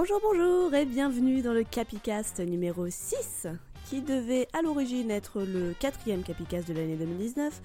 Bonjour, 0.00 0.20
bonjour 0.22 0.72
et 0.74 0.84
bienvenue 0.84 1.42
dans 1.42 1.52
le 1.52 1.64
Capicast 1.64 2.38
numéro 2.38 2.88
6 2.88 3.48
qui 3.90 4.00
devait 4.00 4.46
à 4.52 4.62
l'origine 4.62 5.10
être 5.10 5.40
le 5.40 5.74
quatrième 5.80 6.22
Capicast 6.22 6.68
de 6.68 6.74
l'année 6.74 6.94
2019 6.94 7.60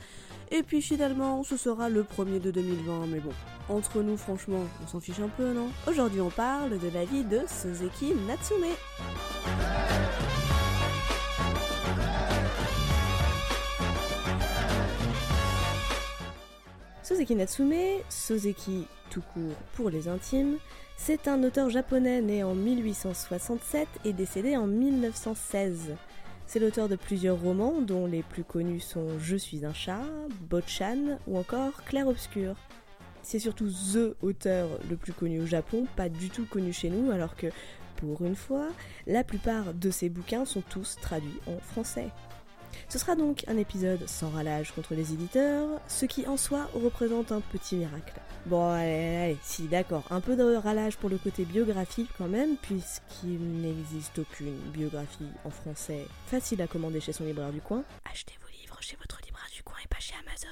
et 0.49 0.63
puis 0.63 0.81
finalement 0.81 1.43
ce 1.43 1.57
sera 1.57 1.89
le 1.89 2.03
premier 2.03 2.39
de 2.39 2.49
2020 2.49 3.05
mais 3.05 3.19
bon, 3.19 3.29
entre 3.69 4.01
nous 4.01 4.17
franchement 4.17 4.61
on 4.83 4.87
s'en 4.87 4.99
fiche 4.99 5.19
un 5.19 5.27
peu 5.27 5.53
non? 5.53 5.69
Aujourd'hui 5.87 6.21
on 6.21 6.31
parle 6.31 6.79
de 6.79 6.89
la 6.91 7.05
vie 7.05 7.23
de 7.23 7.41
Soseki 7.47 8.15
Natsume. 8.25 8.65
Soseki 17.03 17.35
Natsume, 17.35 18.01
Soseki 18.09 18.87
tout 19.11 19.21
court 19.35 19.55
pour 19.75 19.91
les 19.91 20.07
intimes, 20.07 20.57
c'est 21.05 21.27
un 21.27 21.43
auteur 21.43 21.69
japonais 21.69 22.21
né 22.21 22.45
en 22.45 22.55
1867 22.55 23.89
et 24.05 24.13
décédé 24.13 24.55
en 24.55 24.67
1916. 24.67 25.95
C'est 26.47 26.59
l'auteur 26.59 26.87
de 26.87 26.95
plusieurs 26.95 27.41
romans 27.41 27.81
dont 27.81 28.05
les 28.05 28.23
plus 28.23 28.45
connus 28.45 28.79
sont 28.79 29.19
Je 29.19 29.35
suis 29.35 29.65
un 29.65 29.73
chat, 29.73 30.05
Botchan 30.49 31.19
ou 31.27 31.37
encore 31.37 31.83
Clair 31.83 32.07
Obscur. 32.07 32.55
C'est 33.21 33.39
surtout 33.39 33.67
THE 33.67 34.15
auteur 34.21 34.69
le 34.89 34.95
plus 34.95 35.11
connu 35.11 35.41
au 35.41 35.45
Japon, 35.45 35.87
pas 35.97 36.07
du 36.07 36.29
tout 36.29 36.45
connu 36.45 36.71
chez 36.71 36.89
nous, 36.89 37.11
alors 37.11 37.35
que, 37.35 37.47
pour 37.97 38.23
une 38.23 38.37
fois, 38.37 38.69
la 39.05 39.25
plupart 39.25 39.73
de 39.73 39.91
ses 39.91 40.07
bouquins 40.07 40.45
sont 40.45 40.63
tous 40.69 40.95
traduits 41.01 41.41
en 41.47 41.59
français. 41.59 42.11
Ce 42.89 42.99
sera 42.99 43.15
donc 43.15 43.43
un 43.47 43.57
épisode 43.57 44.07
sans 44.07 44.29
ralage 44.29 44.71
contre 44.71 44.93
les 44.93 45.13
éditeurs, 45.13 45.67
ce 45.87 46.05
qui 46.05 46.27
en 46.27 46.37
soi 46.37 46.69
représente 46.73 47.31
un 47.31 47.41
petit 47.41 47.75
miracle. 47.75 48.13
Bon, 48.45 48.69
allez, 48.69 49.15
allez, 49.15 49.37
si, 49.41 49.63
d'accord, 49.63 50.03
un 50.09 50.19
peu 50.19 50.35
de 50.35 50.55
ralage 50.55 50.97
pour 50.97 51.09
le 51.09 51.17
côté 51.17 51.45
biographique 51.45 52.09
quand 52.17 52.27
même, 52.27 52.57
puisqu'il 52.57 53.39
n'existe 53.61 54.19
aucune 54.19 54.57
biographie 54.73 55.29
en 55.45 55.49
français 55.49 56.05
facile 56.27 56.61
à 56.61 56.67
commander 56.67 56.99
chez 56.99 57.13
son 57.13 57.23
libraire 57.23 57.51
du 57.51 57.61
coin. 57.61 57.83
Achetez 58.09 58.33
vos 58.41 58.49
livres 58.49 58.77
chez 58.81 58.97
votre 58.97 59.19
libraire 59.25 59.49
du 59.55 59.63
coin 59.63 59.77
et 59.83 59.87
pas 59.87 59.99
chez 59.99 60.15
Amazon. 60.27 60.47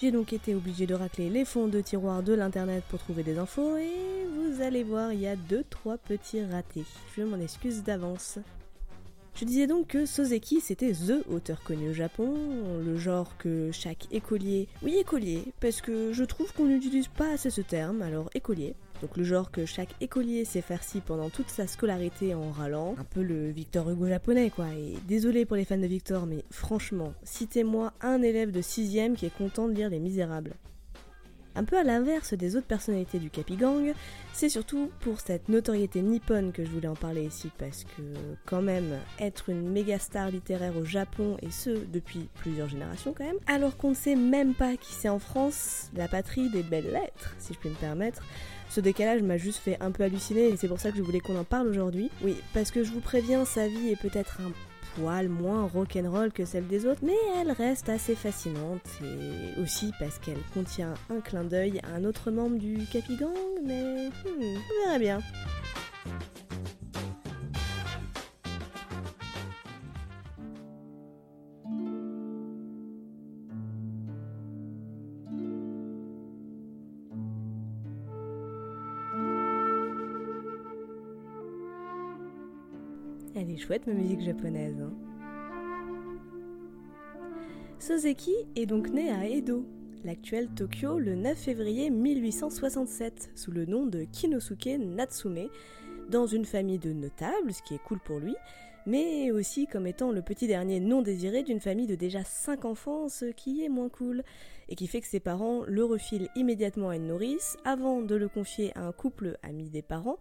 J'ai 0.00 0.10
donc 0.10 0.32
été 0.32 0.54
obligé 0.54 0.86
de 0.86 0.94
racler 0.94 1.30
les 1.30 1.44
fonds 1.44 1.68
de 1.68 1.80
tiroir 1.80 2.22
de 2.22 2.32
l'internet 2.32 2.82
pour 2.88 2.98
trouver 2.98 3.22
des 3.22 3.38
infos 3.38 3.76
et 3.76 4.26
vous 4.34 4.62
allez 4.62 4.82
voir, 4.82 5.12
il 5.12 5.20
y 5.20 5.26
a 5.26 5.36
deux 5.36 5.64
trois 5.70 5.98
petits 5.98 6.44
ratés. 6.44 6.84
Je 7.16 7.22
m'en 7.22 7.38
excuse 7.38 7.82
d'avance. 7.82 8.38
Je 9.36 9.44
disais 9.44 9.66
donc 9.66 9.88
que 9.88 10.06
Soseki 10.06 10.60
c'était 10.60 10.92
THE 10.92 11.28
auteur 11.28 11.60
connu 11.64 11.90
au 11.90 11.92
Japon, 11.92 12.34
le 12.84 12.96
genre 12.96 13.36
que 13.36 13.70
chaque 13.72 14.06
écolier, 14.12 14.68
oui 14.84 14.96
écolier, 14.96 15.42
parce 15.60 15.80
que 15.80 16.12
je 16.12 16.22
trouve 16.22 16.52
qu'on 16.52 16.66
n'utilise 16.66 17.08
pas 17.08 17.32
assez 17.32 17.50
ce 17.50 17.60
terme, 17.60 18.00
alors 18.02 18.30
écolier, 18.34 18.76
donc 19.02 19.16
le 19.16 19.24
genre 19.24 19.50
que 19.50 19.66
chaque 19.66 19.92
écolier 20.00 20.44
s'est 20.44 20.60
farci 20.60 21.00
pendant 21.00 21.30
toute 21.30 21.50
sa 21.50 21.66
scolarité 21.66 22.32
en 22.32 22.52
râlant, 22.52 22.94
un 22.96 23.02
peu 23.04 23.22
le 23.22 23.50
Victor 23.50 23.90
Hugo 23.90 24.06
japonais 24.06 24.50
quoi, 24.50 24.68
et 24.68 24.94
désolé 25.08 25.46
pour 25.46 25.56
les 25.56 25.64
fans 25.64 25.78
de 25.78 25.86
Victor, 25.86 26.26
mais 26.26 26.44
franchement, 26.50 27.12
citez-moi 27.24 27.92
un 28.02 28.22
élève 28.22 28.52
de 28.52 28.62
6ème 28.62 29.14
qui 29.14 29.26
est 29.26 29.36
content 29.36 29.66
de 29.66 29.74
lire 29.74 29.90
Les 29.90 29.98
Misérables. 29.98 30.54
Un 31.56 31.64
peu 31.64 31.78
à 31.78 31.84
l'inverse 31.84 32.34
des 32.34 32.56
autres 32.56 32.66
personnalités 32.66 33.18
du 33.18 33.30
Capigang, 33.30 33.92
c'est 34.32 34.48
surtout 34.48 34.90
pour 35.00 35.20
cette 35.20 35.48
notoriété 35.48 36.02
nippone 36.02 36.52
que 36.52 36.64
je 36.64 36.70
voulais 36.70 36.88
en 36.88 36.96
parler 36.96 37.24
ici 37.24 37.50
parce 37.58 37.84
que 37.84 38.02
quand 38.44 38.60
même 38.62 38.98
être 39.20 39.50
une 39.50 39.68
méga 39.68 40.00
star 40.00 40.30
littéraire 40.30 40.76
au 40.76 40.84
Japon 40.84 41.36
et 41.42 41.50
ce 41.50 41.70
depuis 41.70 42.28
plusieurs 42.40 42.68
générations 42.68 43.14
quand 43.16 43.24
même, 43.24 43.38
alors 43.46 43.76
qu'on 43.76 43.90
ne 43.90 43.94
sait 43.94 44.16
même 44.16 44.54
pas 44.54 44.76
qui 44.76 44.92
c'est 44.92 45.08
en 45.08 45.20
France, 45.20 45.90
la 45.94 46.08
patrie 46.08 46.50
des 46.50 46.64
belles 46.64 46.90
lettres, 46.90 47.34
si 47.38 47.54
je 47.54 47.58
puis 47.58 47.68
me 47.68 47.76
permettre. 47.76 48.22
Ce 48.68 48.80
décalage 48.80 49.22
m'a 49.22 49.36
juste 49.36 49.58
fait 49.58 49.76
un 49.80 49.92
peu 49.92 50.02
halluciner 50.02 50.48
et 50.48 50.56
c'est 50.56 50.66
pour 50.66 50.80
ça 50.80 50.90
que 50.90 50.96
je 50.96 51.02
voulais 51.02 51.20
qu'on 51.20 51.38
en 51.38 51.44
parle 51.44 51.68
aujourd'hui. 51.68 52.10
Oui, 52.22 52.36
parce 52.52 52.72
que 52.72 52.82
je 52.82 52.90
vous 52.90 53.00
préviens, 53.00 53.44
sa 53.44 53.68
vie 53.68 53.90
est 53.90 54.00
peut-être 54.00 54.40
un 54.40 54.50
poil 54.96 55.28
moins 55.28 55.66
rock'n'roll 55.66 56.32
que 56.32 56.44
celle 56.44 56.66
des 56.66 56.86
autres, 56.86 57.00
mais 57.02 57.16
elle 57.36 57.50
reste 57.50 57.88
assez 57.88 58.14
fascinante, 58.14 58.86
et 59.02 59.60
aussi 59.60 59.92
parce 59.98 60.18
qu'elle 60.18 60.42
contient 60.52 60.94
un 61.10 61.20
clin 61.20 61.44
d'œil 61.44 61.80
à 61.82 61.96
un 61.96 62.04
autre 62.04 62.30
membre 62.30 62.58
du 62.58 62.86
Capigang, 62.92 63.32
mais 63.64 64.08
hmm, 64.08 64.40
on 64.40 64.86
verra 64.86 64.98
bien. 64.98 65.20
Elle 83.36 83.50
est 83.50 83.56
chouette 83.56 83.86
ma 83.88 83.94
musique 83.94 84.20
japonaise. 84.20 84.80
Hein. 84.80 84.92
Est 88.54 88.66
donc 88.66 88.90
né 88.90 89.10
à 89.10 89.26
Edo, 89.26 89.66
l'actuel 90.04 90.48
Tokyo, 90.54 91.00
le 91.00 91.16
9 91.16 91.36
février 91.36 91.90
1867, 91.90 93.32
sous 93.34 93.50
le 93.50 93.66
nom 93.66 93.86
de 93.86 94.04
Kinosuke 94.04 94.78
Natsume, 94.78 95.48
dans 96.08 96.26
une 96.26 96.44
famille 96.44 96.78
de 96.78 96.92
notables, 96.92 97.52
ce 97.52 97.62
qui 97.62 97.74
est 97.74 97.82
cool 97.82 97.98
pour 97.98 98.20
lui, 98.20 98.36
mais 98.86 99.32
aussi 99.32 99.66
comme 99.66 99.88
étant 99.88 100.12
le 100.12 100.22
petit 100.22 100.46
dernier 100.46 100.78
non 100.78 101.02
désiré 101.02 101.42
d'une 101.42 101.60
famille 101.60 101.88
de 101.88 101.96
déjà 101.96 102.22
5 102.22 102.64
enfants, 102.64 103.08
ce 103.08 103.26
qui 103.26 103.64
est 103.64 103.68
moins 103.68 103.88
cool, 103.88 104.22
et 104.68 104.76
qui 104.76 104.86
fait 104.86 105.00
que 105.00 105.08
ses 105.08 105.20
parents 105.20 105.64
le 105.66 105.84
refilent 105.84 106.28
immédiatement 106.36 106.90
à 106.90 106.96
une 106.96 107.08
nourrice 107.08 107.56
avant 107.64 108.00
de 108.00 108.14
le 108.14 108.28
confier 108.28 108.70
à 108.76 108.86
un 108.86 108.92
couple 108.92 109.38
ami 109.42 109.70
des 109.70 109.82
parents, 109.82 110.18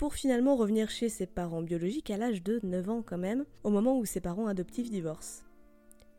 pour 0.00 0.14
finalement 0.14 0.56
revenir 0.56 0.88
chez 0.88 1.10
ses 1.10 1.26
parents 1.26 1.60
biologiques 1.60 2.08
à 2.08 2.16
l'âge 2.16 2.42
de 2.42 2.58
9 2.62 2.88
ans 2.88 3.02
quand 3.04 3.18
même, 3.18 3.44
au 3.64 3.68
moment 3.68 3.98
où 3.98 4.06
ses 4.06 4.22
parents 4.22 4.46
adoptifs 4.46 4.88
divorcent. 4.88 5.42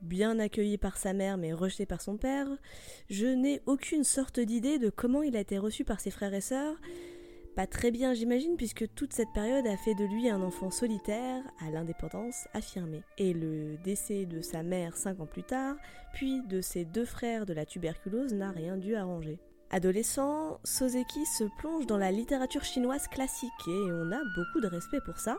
Bien 0.04 0.38
accueilli 0.38 0.78
par 0.78 0.98
sa 0.98 1.14
mère 1.14 1.40
mais 1.40 1.52
rejeté 1.52 1.88
par 1.88 2.00
son 2.00 2.16
père, 2.16 2.48
je 3.10 3.26
n'ai 3.26 3.60
aucune 3.66 4.04
sorte 4.04 4.40
d'idée 4.40 4.78
de 4.78 4.92
comment 4.92 5.24
il 5.24 5.36
a 5.36 5.40
été 5.40 5.58
reçu 5.58 5.84
par 5.84 6.00
ses 6.00 6.12
frères 6.12 6.36
et 6.36 6.42
sœurs. 6.42 6.76
Pas 7.56 7.66
très 7.66 7.90
bien 7.90 8.14
j'imagine 8.14 8.56
puisque 8.56 8.86
toute 8.94 9.14
cette 9.14 9.34
période 9.34 9.66
a 9.66 9.78
fait 9.78 9.96
de 9.96 10.06
lui 10.06 10.30
un 10.30 10.44
enfant 10.44 10.70
solitaire 10.70 11.42
à 11.60 11.72
l'indépendance 11.72 12.48
affirmée. 12.54 13.02
Et 13.18 13.34
le 13.34 13.78
décès 13.84 14.28
de 14.28 14.42
sa 14.42 14.62
mère 14.62 14.96
cinq 14.96 15.20
ans 15.22 15.26
plus 15.26 15.44
tard, 15.44 15.76
puis 16.14 16.44
de 16.44 16.62
ses 16.62 16.86
deux 16.86 17.06
frères 17.06 17.48
de 17.48 17.54
la 17.54 17.66
tuberculose 17.66 18.36
n'a 18.36 18.52
rien 18.52 18.78
dû 18.78 18.94
arranger. 18.94 19.40
Adolescent, 19.74 20.60
Soseki 20.66 21.26
se 21.26 21.46
plonge 21.58 21.88
dans 21.88 21.98
la 21.98 22.12
littérature 22.12 22.66
chinoise 22.66 23.08
classique 23.08 23.52
et 23.68 23.92
on 23.94 24.12
a 24.12 24.20
beaucoup 24.36 24.60
de 24.60 24.68
respect 24.68 25.00
pour 25.06 25.18
ça. 25.18 25.38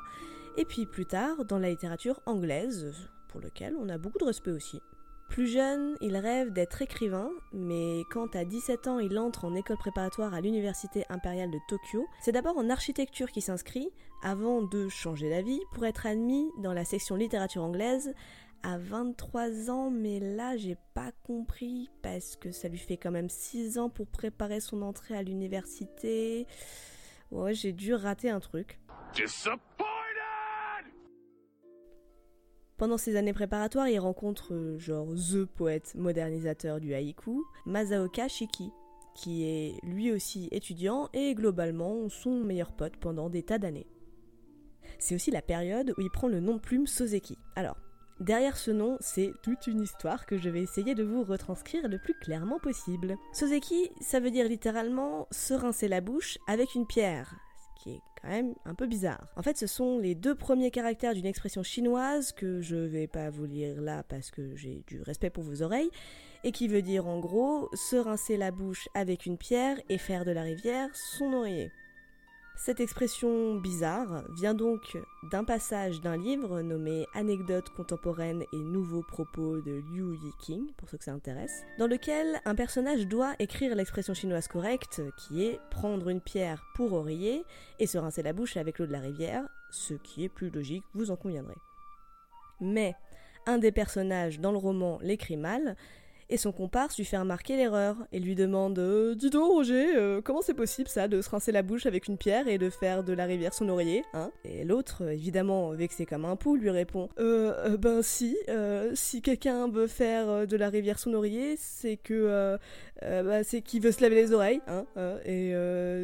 Et 0.56 0.64
puis 0.64 0.86
plus 0.86 1.04
tard, 1.04 1.44
dans 1.44 1.58
la 1.58 1.68
littérature 1.68 2.20
anglaise, 2.24 2.94
pour 3.28 3.42
lequel 3.42 3.76
on 3.78 3.90
a 3.90 3.98
beaucoup 3.98 4.18
de 4.18 4.24
respect 4.24 4.50
aussi. 4.50 4.80
Plus 5.28 5.46
jeune, 5.48 5.96
il 6.00 6.16
rêve 6.16 6.50
d'être 6.50 6.80
écrivain, 6.80 7.30
mais 7.52 8.04
quand 8.10 8.34
à 8.34 8.46
17 8.46 8.86
ans 8.86 8.98
il 8.98 9.18
entre 9.18 9.44
en 9.44 9.54
école 9.54 9.76
préparatoire 9.76 10.32
à 10.32 10.40
l'université 10.40 11.04
impériale 11.10 11.50
de 11.50 11.58
Tokyo, 11.68 12.06
c'est 12.22 12.32
d'abord 12.32 12.56
en 12.56 12.70
architecture 12.70 13.30
qu'il 13.30 13.42
s'inscrit, 13.42 13.90
avant 14.22 14.62
de 14.62 14.88
changer 14.88 15.28
d'avis 15.28 15.60
pour 15.72 15.84
être 15.84 16.06
admis 16.06 16.50
dans 16.58 16.72
la 16.72 16.86
section 16.86 17.16
littérature 17.16 17.62
anglaise 17.62 18.14
à 18.62 18.78
23 18.78 19.70
ans, 19.70 19.90
mais 19.90 20.20
là 20.20 20.56
j'ai 20.56 20.76
pas 20.94 21.12
compris 21.24 21.90
parce 22.02 22.36
que 22.36 22.50
ça 22.52 22.68
lui 22.68 22.78
fait 22.78 22.96
quand 22.96 23.10
même 23.10 23.28
6 23.28 23.78
ans 23.78 23.88
pour 23.88 24.06
préparer 24.06 24.60
son 24.60 24.82
entrée 24.82 25.16
à 25.16 25.22
l'université. 25.22 26.46
Ouais, 27.30 27.54
j'ai 27.54 27.72
dû 27.72 27.94
rater 27.94 28.30
un 28.30 28.40
truc. 28.40 28.78
Pendant 32.76 32.98
ces 32.98 33.16
années 33.16 33.32
préparatoires, 33.32 33.88
il 33.88 33.98
rencontre 34.00 34.54
euh, 34.54 34.76
genre 34.76 35.06
THE 35.14 35.44
poète 35.44 35.94
modernisateur 35.94 36.80
du 36.80 36.94
haïku, 36.94 37.44
Masaoka 37.64 38.26
Shiki, 38.26 38.72
qui 39.14 39.44
est 39.44 39.74
lui 39.84 40.10
aussi 40.10 40.48
étudiant 40.50 41.08
et 41.12 41.34
globalement 41.34 42.08
son 42.08 42.42
meilleur 42.42 42.72
pote 42.72 42.96
pendant 42.96 43.30
des 43.30 43.44
tas 43.44 43.58
d'années. 43.58 43.86
C'est 44.98 45.14
aussi 45.14 45.30
la 45.30 45.42
période 45.42 45.94
où 45.96 46.00
il 46.00 46.10
prend 46.10 46.28
le 46.28 46.40
nom 46.40 46.56
de 46.56 46.60
plume 46.60 46.86
Soseki. 46.86 47.38
Alors, 47.56 47.76
Derrière 48.22 48.56
ce 48.56 48.70
nom, 48.70 48.98
c'est 49.00 49.32
toute 49.42 49.66
une 49.66 49.80
histoire 49.80 50.26
que 50.26 50.38
je 50.38 50.48
vais 50.48 50.62
essayer 50.62 50.94
de 50.94 51.02
vous 51.02 51.24
retranscrire 51.24 51.88
le 51.88 51.98
plus 51.98 52.14
clairement 52.14 52.60
possible. 52.60 53.16
Soseki, 53.32 53.90
ça 54.00 54.20
veut 54.20 54.30
dire 54.30 54.46
littéralement 54.46 55.26
se 55.32 55.54
rincer 55.54 55.88
la 55.88 56.00
bouche 56.00 56.38
avec 56.46 56.76
une 56.76 56.86
pierre, 56.86 57.34
ce 57.56 57.82
qui 57.82 57.90
est 57.96 58.00
quand 58.22 58.28
même 58.28 58.54
un 58.64 58.76
peu 58.76 58.86
bizarre. 58.86 59.26
En 59.34 59.42
fait, 59.42 59.58
ce 59.58 59.66
sont 59.66 59.98
les 59.98 60.14
deux 60.14 60.36
premiers 60.36 60.70
caractères 60.70 61.14
d'une 61.14 61.26
expression 61.26 61.64
chinoise 61.64 62.30
que 62.30 62.60
je 62.60 62.76
vais 62.76 63.08
pas 63.08 63.28
vous 63.28 63.44
lire 63.44 63.80
là 63.80 64.04
parce 64.04 64.30
que 64.30 64.54
j'ai 64.54 64.84
du 64.86 65.02
respect 65.02 65.30
pour 65.30 65.42
vos 65.42 65.62
oreilles, 65.62 65.90
et 66.44 66.52
qui 66.52 66.68
veut 66.68 66.82
dire 66.82 67.08
en 67.08 67.18
gros 67.18 67.70
se 67.74 67.96
rincer 67.96 68.36
la 68.36 68.52
bouche 68.52 68.88
avec 68.94 69.26
une 69.26 69.36
pierre 69.36 69.80
et 69.88 69.98
faire 69.98 70.24
de 70.24 70.30
la 70.30 70.42
rivière 70.42 70.90
son 70.94 71.32
oreiller. 71.32 71.72
Cette 72.54 72.80
expression 72.80 73.56
bizarre 73.56 74.22
vient 74.30 74.54
donc 74.54 74.98
d'un 75.30 75.42
passage 75.42 76.00
d'un 76.00 76.16
livre 76.16 76.60
nommé 76.60 77.06
Anecdotes 77.14 77.70
contemporaines 77.70 78.44
et 78.52 78.58
nouveaux 78.58 79.02
propos 79.02 79.60
de 79.60 79.82
Liu 79.90 80.16
Yiking, 80.16 80.72
pour 80.76 80.88
ceux 80.88 80.98
que 80.98 81.04
ça 81.04 81.12
intéresse, 81.12 81.64
dans 81.78 81.86
lequel 81.86 82.40
un 82.44 82.54
personnage 82.54 83.08
doit 83.08 83.34
écrire 83.40 83.74
l'expression 83.74 84.14
chinoise 84.14 84.48
correcte 84.48 85.02
qui 85.16 85.44
est 85.44 85.60
prendre 85.70 86.08
une 86.08 86.20
pierre 86.20 86.62
pour 86.74 86.92
oreiller 86.92 87.44
et 87.80 87.86
se 87.86 87.98
rincer 87.98 88.22
la 88.22 88.32
bouche 88.32 88.56
avec 88.56 88.78
l'eau 88.78 88.86
de 88.86 88.92
la 88.92 89.00
rivière, 89.00 89.44
ce 89.70 89.94
qui 89.94 90.24
est 90.24 90.28
plus 90.28 90.50
logique, 90.50 90.84
vous 90.94 91.10
en 91.10 91.16
conviendrez. 91.16 91.56
Mais 92.60 92.94
un 93.46 93.58
des 93.58 93.72
personnages 93.72 94.38
dans 94.38 94.52
le 94.52 94.58
roman 94.58 94.98
l'écrit 95.02 95.36
mal, 95.36 95.76
et 96.28 96.36
son 96.36 96.52
comparse 96.52 96.96
lui 96.96 97.04
fait 97.04 97.18
remarquer 97.18 97.56
l'erreur 97.56 97.96
et 98.12 98.20
lui 98.20 98.34
demande 98.34 98.78
euh, 98.78 99.14
Dis 99.14 99.30
donc, 99.30 99.50
Roger, 99.50 99.96
euh, 99.96 100.20
comment 100.22 100.42
c'est 100.42 100.54
possible 100.54 100.88
ça 100.88 101.08
de 101.08 101.20
se 101.20 101.30
rincer 101.30 101.52
la 101.52 101.62
bouche 101.62 101.86
avec 101.86 102.08
une 102.08 102.16
pierre 102.16 102.48
et 102.48 102.58
de 102.58 102.70
faire 102.70 103.04
de 103.04 103.12
la 103.12 103.24
rivière 103.24 103.54
son 103.54 103.68
oreiller 103.68 104.04
hein? 104.14 104.30
Et 104.44 104.64
l'autre, 104.64 105.08
évidemment 105.10 105.70
vexé 105.70 106.06
comme 106.06 106.24
un 106.24 106.36
pou, 106.36 106.56
lui 106.56 106.70
répond 106.70 107.08
euh, 107.18 107.52
euh 107.66 107.76
Ben 107.76 108.02
si, 108.02 108.36
si 108.94 109.22
quelqu'un 109.22 109.68
veut 109.68 109.86
faire 109.86 110.46
de 110.46 110.56
la 110.56 110.68
rivière 110.68 110.98
son 110.98 111.14
oreiller, 111.14 111.56
c'est 111.58 111.96
que. 111.96 112.58
Bah, 113.02 113.42
c'est 113.42 113.62
qu'il 113.62 113.82
veut 113.82 113.90
se 113.90 114.00
laver 114.00 114.14
les 114.14 114.32
oreilles, 114.32 114.60
hein, 114.68 114.84
et 115.24 115.52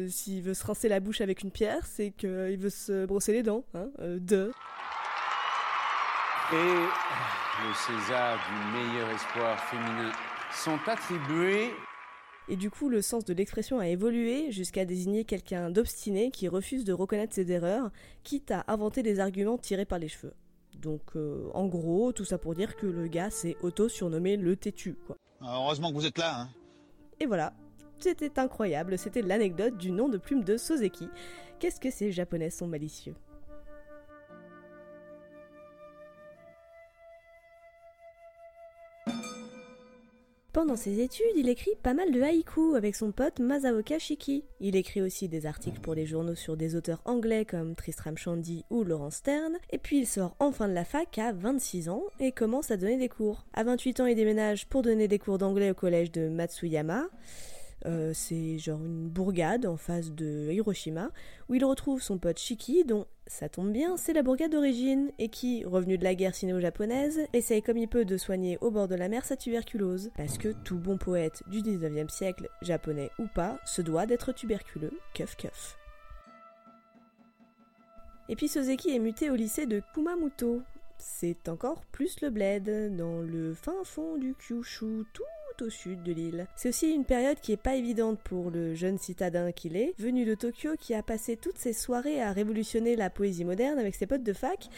s'il 0.09 0.41
veut 0.43 0.53
se 0.53 0.65
rincer 0.65 0.89
la 0.89 0.99
bouche 0.99 1.21
avec 1.21 1.43
une 1.43 1.51
pierre, 1.51 1.85
c'est 1.85 2.11
qu'il 2.11 2.57
veut 2.57 2.69
se 2.69 3.05
brosser 3.05 3.31
les 3.31 3.43
dents, 3.43 3.63
hein, 3.73 3.89
de. 3.99 4.51
Et 6.51 7.48
le 7.67 7.73
César 7.73 8.37
du 8.47 8.77
meilleur 8.77 9.09
espoir 9.09 9.59
féminin 9.65 10.11
sont 10.53 10.79
attribués. 10.87 11.71
Et 12.47 12.55
du 12.55 12.71
coup, 12.71 12.89
le 12.89 13.01
sens 13.01 13.25
de 13.25 13.33
l'expression 13.33 13.79
a 13.79 13.87
évolué 13.87 14.51
jusqu'à 14.51 14.85
désigner 14.85 15.25
quelqu'un 15.25 15.69
d'obstiné 15.69 16.31
qui 16.31 16.47
refuse 16.47 16.83
de 16.83 16.93
reconnaître 16.93 17.35
ses 17.35 17.51
erreurs, 17.51 17.91
quitte 18.23 18.51
à 18.51 18.63
inventer 18.67 19.03
des 19.03 19.19
arguments 19.19 19.57
tirés 19.57 19.85
par 19.85 19.99
les 19.99 20.07
cheveux. 20.07 20.33
Donc, 20.77 21.01
euh, 21.15 21.49
en 21.53 21.67
gros, 21.67 22.11
tout 22.13 22.25
ça 22.25 22.37
pour 22.37 22.55
dire 22.55 22.75
que 22.77 22.87
le 22.87 23.07
gars 23.07 23.29
s'est 23.29 23.57
auto-surnommé 23.61 24.37
le 24.37 24.55
têtu, 24.55 24.95
quoi. 25.05 25.17
Ah, 25.41 25.57
heureusement 25.57 25.89
que 25.89 25.95
vous 25.95 26.05
êtes 26.05 26.17
là, 26.17 26.41
hein. 26.41 26.49
Et 27.19 27.25
voilà, 27.25 27.53
c'était 27.99 28.39
incroyable, 28.39 28.97
c'était 28.97 29.21
l'anecdote 29.21 29.77
du 29.77 29.91
nom 29.91 30.07
de 30.07 30.17
plume 30.17 30.43
de 30.43 30.55
Soseki. 30.55 31.09
Qu'est-ce 31.59 31.81
que 31.81 31.91
ces 31.91 32.11
japonais 32.11 32.49
sont 32.49 32.67
malicieux 32.67 33.15
Pendant 40.59 40.75
ses 40.75 40.99
études, 40.99 41.37
il 41.37 41.47
écrit 41.47 41.71
pas 41.81 41.93
mal 41.93 42.11
de 42.11 42.21
haïkus 42.21 42.75
avec 42.75 42.93
son 42.93 43.13
pote 43.13 43.39
Masaoka 43.39 43.97
Shiki. 43.97 44.43
Il 44.59 44.75
écrit 44.75 45.01
aussi 45.01 45.29
des 45.29 45.45
articles 45.45 45.79
pour 45.79 45.93
les 45.93 46.05
journaux 46.05 46.35
sur 46.35 46.57
des 46.57 46.75
auteurs 46.75 47.01
anglais 47.05 47.45
comme 47.45 47.75
Tristram 47.75 48.17
Shandy 48.17 48.65
ou 48.69 48.83
Laurence 48.83 49.15
Stern, 49.15 49.53
et 49.69 49.77
puis 49.77 49.99
il 49.99 50.05
sort 50.05 50.35
en 50.39 50.51
fin 50.51 50.67
de 50.67 50.73
la 50.73 50.83
fac 50.83 51.17
à 51.17 51.31
26 51.31 51.87
ans 51.87 52.03
et 52.19 52.33
commence 52.33 52.71
à 52.71 52.75
donner 52.75 52.97
des 52.97 53.07
cours. 53.07 53.45
À 53.53 53.63
28 53.63 54.01
ans, 54.01 54.05
il 54.05 54.15
déménage 54.15 54.67
pour 54.67 54.81
donner 54.81 55.07
des 55.07 55.17
cours 55.17 55.37
d'anglais 55.37 55.71
au 55.71 55.75
collège 55.75 56.11
de 56.11 56.27
Matsuyama. 56.27 57.05
Euh, 57.85 58.11
c'est 58.13 58.57
genre 58.57 58.83
une 58.83 59.07
bourgade 59.07 59.65
en 59.65 59.77
face 59.77 60.11
de 60.11 60.49
Hiroshima, 60.51 61.11
où 61.47 61.55
il 61.55 61.63
retrouve 61.63 62.01
son 62.01 62.17
pote 62.17 62.37
Shiki, 62.37 62.83
dont 62.83 63.05
ça 63.27 63.47
tombe 63.47 63.71
bien, 63.71 63.95
c'est 63.95 64.13
la 64.13 64.23
bourgade 64.23 64.51
d'origine, 64.51 65.11
et 65.17 65.29
qui, 65.29 65.63
revenu 65.63 65.97
de 65.97 66.03
la 66.03 66.15
guerre 66.15 66.35
sino-japonaise, 66.35 67.21
essaye 67.33 67.61
comme 67.61 67.77
il 67.77 67.87
peut 67.87 68.05
de 68.05 68.17
soigner 68.17 68.57
au 68.61 68.71
bord 68.71 68.87
de 68.87 68.95
la 68.95 69.07
mer 69.07 69.23
sa 69.25 69.37
tuberculose. 69.37 70.11
Parce 70.17 70.37
que 70.37 70.49
tout 70.63 70.77
bon 70.77 70.97
poète 70.97 71.43
du 71.47 71.61
19e 71.61 72.09
siècle, 72.09 72.49
japonais 72.61 73.11
ou 73.19 73.27
pas, 73.33 73.59
se 73.65 73.81
doit 73.81 74.05
d'être 74.05 74.33
tuberculeux, 74.33 74.97
keuf 75.13 75.35
keuf. 75.37 75.77
Et 78.27 78.35
puis 78.35 78.47
Soseki 78.47 78.91
est 78.91 78.99
muté 78.99 79.31
au 79.31 79.35
lycée 79.35 79.65
de 79.65 79.81
Kumamoto. 79.93 80.61
C'est 80.99 81.47
encore 81.47 81.85
plus 81.91 82.21
le 82.21 82.29
bled, 82.29 82.95
dans 82.95 83.21
le 83.21 83.53
fin 83.53 83.83
fond 83.83 84.17
du 84.17 84.35
Kyushu, 84.35 85.05
tout 85.13 85.23
au 85.61 85.69
sud 85.69 86.03
de 86.03 86.11
l'île. 86.11 86.47
C'est 86.55 86.69
aussi 86.69 86.91
une 86.91 87.05
période 87.05 87.39
qui 87.39 87.51
est 87.51 87.57
pas 87.57 87.75
évidente 87.75 88.19
pour 88.19 88.51
le 88.51 88.75
jeune 88.75 88.97
citadin 88.97 89.51
qu'il 89.51 89.75
est, 89.75 89.93
venu 89.97 90.25
de 90.25 90.35
Tokyo 90.35 90.71
qui 90.79 90.93
a 90.93 91.03
passé 91.03 91.37
toutes 91.37 91.57
ses 91.57 91.73
soirées 91.73 92.21
à 92.21 92.31
révolutionner 92.31 92.95
la 92.95 93.09
poésie 93.09 93.45
moderne 93.45 93.79
avec 93.79 93.95
ses 93.95 94.07
potes 94.07 94.23
de 94.23 94.33
fac 94.33 94.69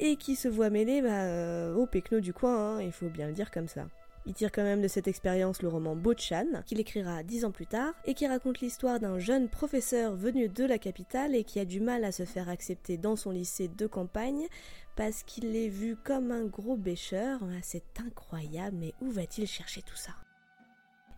et 0.00 0.16
qui 0.16 0.36
se 0.36 0.48
voit 0.48 0.70
mêler 0.70 1.02
bah, 1.02 1.24
euh, 1.24 1.74
au 1.74 1.86
pecno 1.86 2.20
du 2.20 2.32
coin, 2.32 2.76
hein, 2.76 2.82
il 2.82 2.92
faut 2.92 3.08
bien 3.08 3.28
le 3.28 3.32
dire 3.32 3.50
comme 3.50 3.68
ça. 3.68 3.86
Il 4.24 4.34
tire 4.34 4.52
quand 4.52 4.62
même 4.62 4.82
de 4.82 4.88
cette 4.88 5.08
expérience 5.08 5.62
le 5.62 5.68
roman 5.68 5.96
Bochan, 5.96 6.62
qu'il 6.64 6.78
écrira 6.78 7.22
dix 7.22 7.44
ans 7.44 7.50
plus 7.50 7.66
tard, 7.66 7.92
et 8.04 8.14
qui 8.14 8.26
raconte 8.26 8.60
l'histoire 8.60 9.00
d'un 9.00 9.18
jeune 9.18 9.48
professeur 9.48 10.14
venu 10.14 10.48
de 10.48 10.64
la 10.64 10.78
capitale 10.78 11.34
et 11.34 11.44
qui 11.44 11.58
a 11.58 11.64
du 11.64 11.80
mal 11.80 12.04
à 12.04 12.12
se 12.12 12.24
faire 12.24 12.48
accepter 12.48 12.96
dans 12.96 13.16
son 13.16 13.30
lycée 13.30 13.68
de 13.68 13.86
campagne 13.86 14.46
parce 14.94 15.22
qu'il 15.22 15.56
est 15.56 15.68
vu 15.68 15.96
comme 15.96 16.30
un 16.30 16.44
gros 16.44 16.76
bêcheur. 16.76 17.40
Ah, 17.42 17.60
c'est 17.62 18.00
incroyable, 18.00 18.76
mais 18.78 18.94
où 19.00 19.10
va-t-il 19.10 19.46
chercher 19.46 19.82
tout 19.82 19.96
ça? 19.96 20.12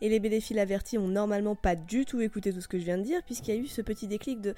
Et 0.04 0.10
les 0.10 0.20
bénéfices 0.20 0.58
avertis 0.58 0.98
ont 0.98 1.08
normalement 1.08 1.54
pas 1.56 1.76
du 1.76 2.04
tout 2.04 2.20
écouté 2.20 2.52
tout 2.52 2.60
ce 2.60 2.68
que 2.68 2.78
je 2.78 2.84
viens 2.84 2.98
de 2.98 3.04
dire, 3.04 3.22
puisqu'il 3.24 3.54
y 3.54 3.56
a 3.56 3.60
eu 3.60 3.66
ce 3.66 3.80
petit 3.80 4.06
déclic 4.06 4.42
de 4.42 4.54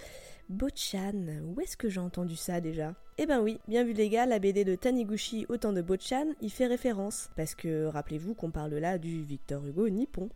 Bochan. 0.48 1.44
Où 1.44 1.60
est-ce 1.60 1.76
que 1.76 1.88
j'ai 1.88 2.00
entendu 2.00 2.34
ça 2.34 2.60
déjà? 2.60 2.96
Eh 3.16 3.26
ben 3.26 3.40
oui, 3.40 3.60
bien 3.68 3.84
vu 3.84 3.92
les 3.92 4.08
gars, 4.08 4.26
la 4.26 4.40
BD 4.40 4.64
de 4.64 4.74
Taniguchi 4.74 5.46
au 5.48 5.56
temps 5.56 5.72
de 5.72 5.82
Bochan 5.82 6.26
y 6.40 6.50
fait 6.50 6.66
référence. 6.66 7.30
Parce 7.36 7.54
que 7.54 7.84
rappelez-vous 7.84 8.34
qu'on 8.34 8.50
parle 8.50 8.74
là 8.74 8.98
du 8.98 9.22
Victor 9.22 9.64
Hugo 9.64 9.88
nippon, 9.88 10.30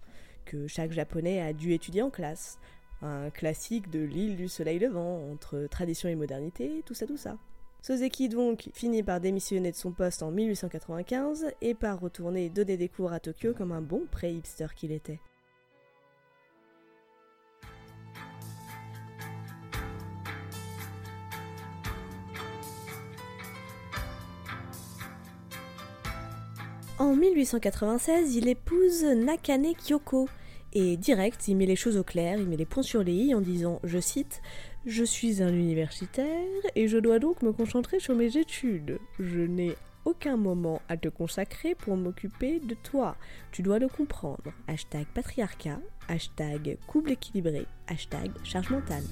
que 0.44 0.68
chaque 0.68 0.92
japonais 0.92 1.40
a 1.40 1.52
dû 1.52 1.72
étudier 1.72 2.02
en 2.02 2.10
classe. 2.10 2.60
Un 3.02 3.30
classique 3.30 3.90
de 3.90 3.98
l'île 3.98 4.36
du 4.36 4.46
soleil 4.46 4.78
levant, 4.78 5.28
entre 5.32 5.66
tradition 5.68 6.08
et 6.08 6.14
modernité, 6.14 6.84
tout 6.86 6.94
ça, 6.94 7.08
tout 7.08 7.16
ça. 7.16 7.36
Soseki 7.82 8.28
donc 8.28 8.68
finit 8.74 9.02
par 9.02 9.20
démissionner 9.20 9.70
de 9.70 9.76
son 9.76 9.92
poste 9.92 10.22
en 10.22 10.30
1895 10.30 11.46
et 11.62 11.74
par 11.74 11.98
retourner 11.98 12.50
donner 12.50 12.76
des 12.76 12.88
cours 12.88 13.12
à 13.12 13.20
Tokyo 13.20 13.54
comme 13.54 13.72
un 13.72 13.80
bon 13.80 14.02
pré-hipster 14.10 14.66
qu'il 14.76 14.92
était. 14.92 15.18
En 26.98 27.16
1896, 27.16 28.36
il 28.36 28.46
épouse 28.46 29.04
Nakane 29.04 29.74
Kyoko. 29.74 30.28
Et 30.74 30.98
direct, 30.98 31.48
il 31.48 31.56
met 31.56 31.66
les 31.66 31.74
choses 31.74 31.96
au 31.96 32.04
clair, 32.04 32.38
il 32.38 32.46
met 32.46 32.58
les 32.58 32.66
points 32.66 32.82
sur 32.82 33.02
les 33.02 33.14
i 33.14 33.34
en 33.34 33.40
disant, 33.40 33.80
je 33.84 33.98
cite, 33.98 34.42
je 34.86 35.04
suis 35.04 35.42
un 35.42 35.52
universitaire 35.52 36.26
et 36.74 36.88
je 36.88 36.98
dois 36.98 37.18
donc 37.18 37.42
me 37.42 37.52
concentrer 37.52 38.00
sur 38.00 38.14
mes 38.14 38.36
études. 38.36 38.98
Je 39.18 39.40
n'ai 39.40 39.76
aucun 40.04 40.36
moment 40.36 40.80
à 40.88 40.96
te 40.96 41.08
consacrer 41.08 41.74
pour 41.74 41.96
m'occuper 41.96 42.60
de 42.60 42.74
toi. 42.74 43.16
Tu 43.52 43.62
dois 43.62 43.78
le 43.78 43.88
comprendre. 43.88 44.52
Hashtag 44.66 45.06
patriarcat, 45.14 45.80
hashtag 46.08 46.78
couple 46.86 47.12
équilibré, 47.12 47.66
hashtag 47.88 48.30
charge 48.42 48.70
mentale. 48.70 49.04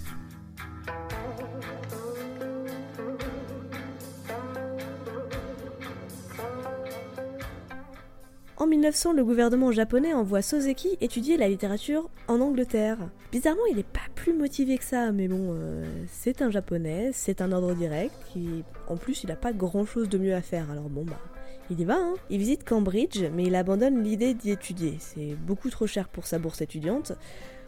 En 8.61 8.67
1900, 8.67 9.13
le 9.13 9.25
gouvernement 9.25 9.71
japonais 9.71 10.13
envoie 10.13 10.43
Soseki 10.43 10.99
étudier 11.01 11.37
la 11.37 11.49
littérature 11.49 12.11
en 12.27 12.41
Angleterre. 12.41 12.99
Bizarrement, 13.31 13.63
il 13.71 13.77
n'est 13.77 13.85
pas 13.85 14.01
plus 14.17 14.33
motivé 14.33 14.79
que 14.79 14.85
ça, 14.85 15.13
mais 15.13 15.29
bon, 15.29 15.51
euh, 15.53 15.85
c'est 16.11 16.43
un 16.43 16.51
japonais, 16.51 17.11
c'est 17.13 17.41
un 17.41 17.53
ordre 17.53 17.73
direct, 17.75 18.13
qui, 18.33 18.65
en 18.89 18.97
plus, 18.97 19.23
il 19.23 19.29
n'a 19.29 19.37
pas 19.37 19.53
grand 19.53 19.87
chose 19.87 20.09
de 20.09 20.19
mieux 20.19 20.35
à 20.35 20.43
faire, 20.43 20.73
alors 20.73 20.89
bon, 20.89 21.05
bah, 21.05 21.21
il 21.71 21.79
y 21.79 21.85
va, 21.85 21.99
hein. 21.99 22.15
Il 22.31 22.39
visite 22.39 22.65
Cambridge, 22.65 23.23
mais 23.33 23.45
il 23.45 23.55
abandonne 23.55 24.03
l'idée 24.03 24.35
d'y 24.35 24.51
étudier. 24.51 24.97
C'est 24.99 25.37
beaucoup 25.37 25.71
trop 25.71 25.87
cher 25.87 26.09
pour 26.09 26.27
sa 26.27 26.41
bourse 26.41 26.61
étudiante. 26.61 27.13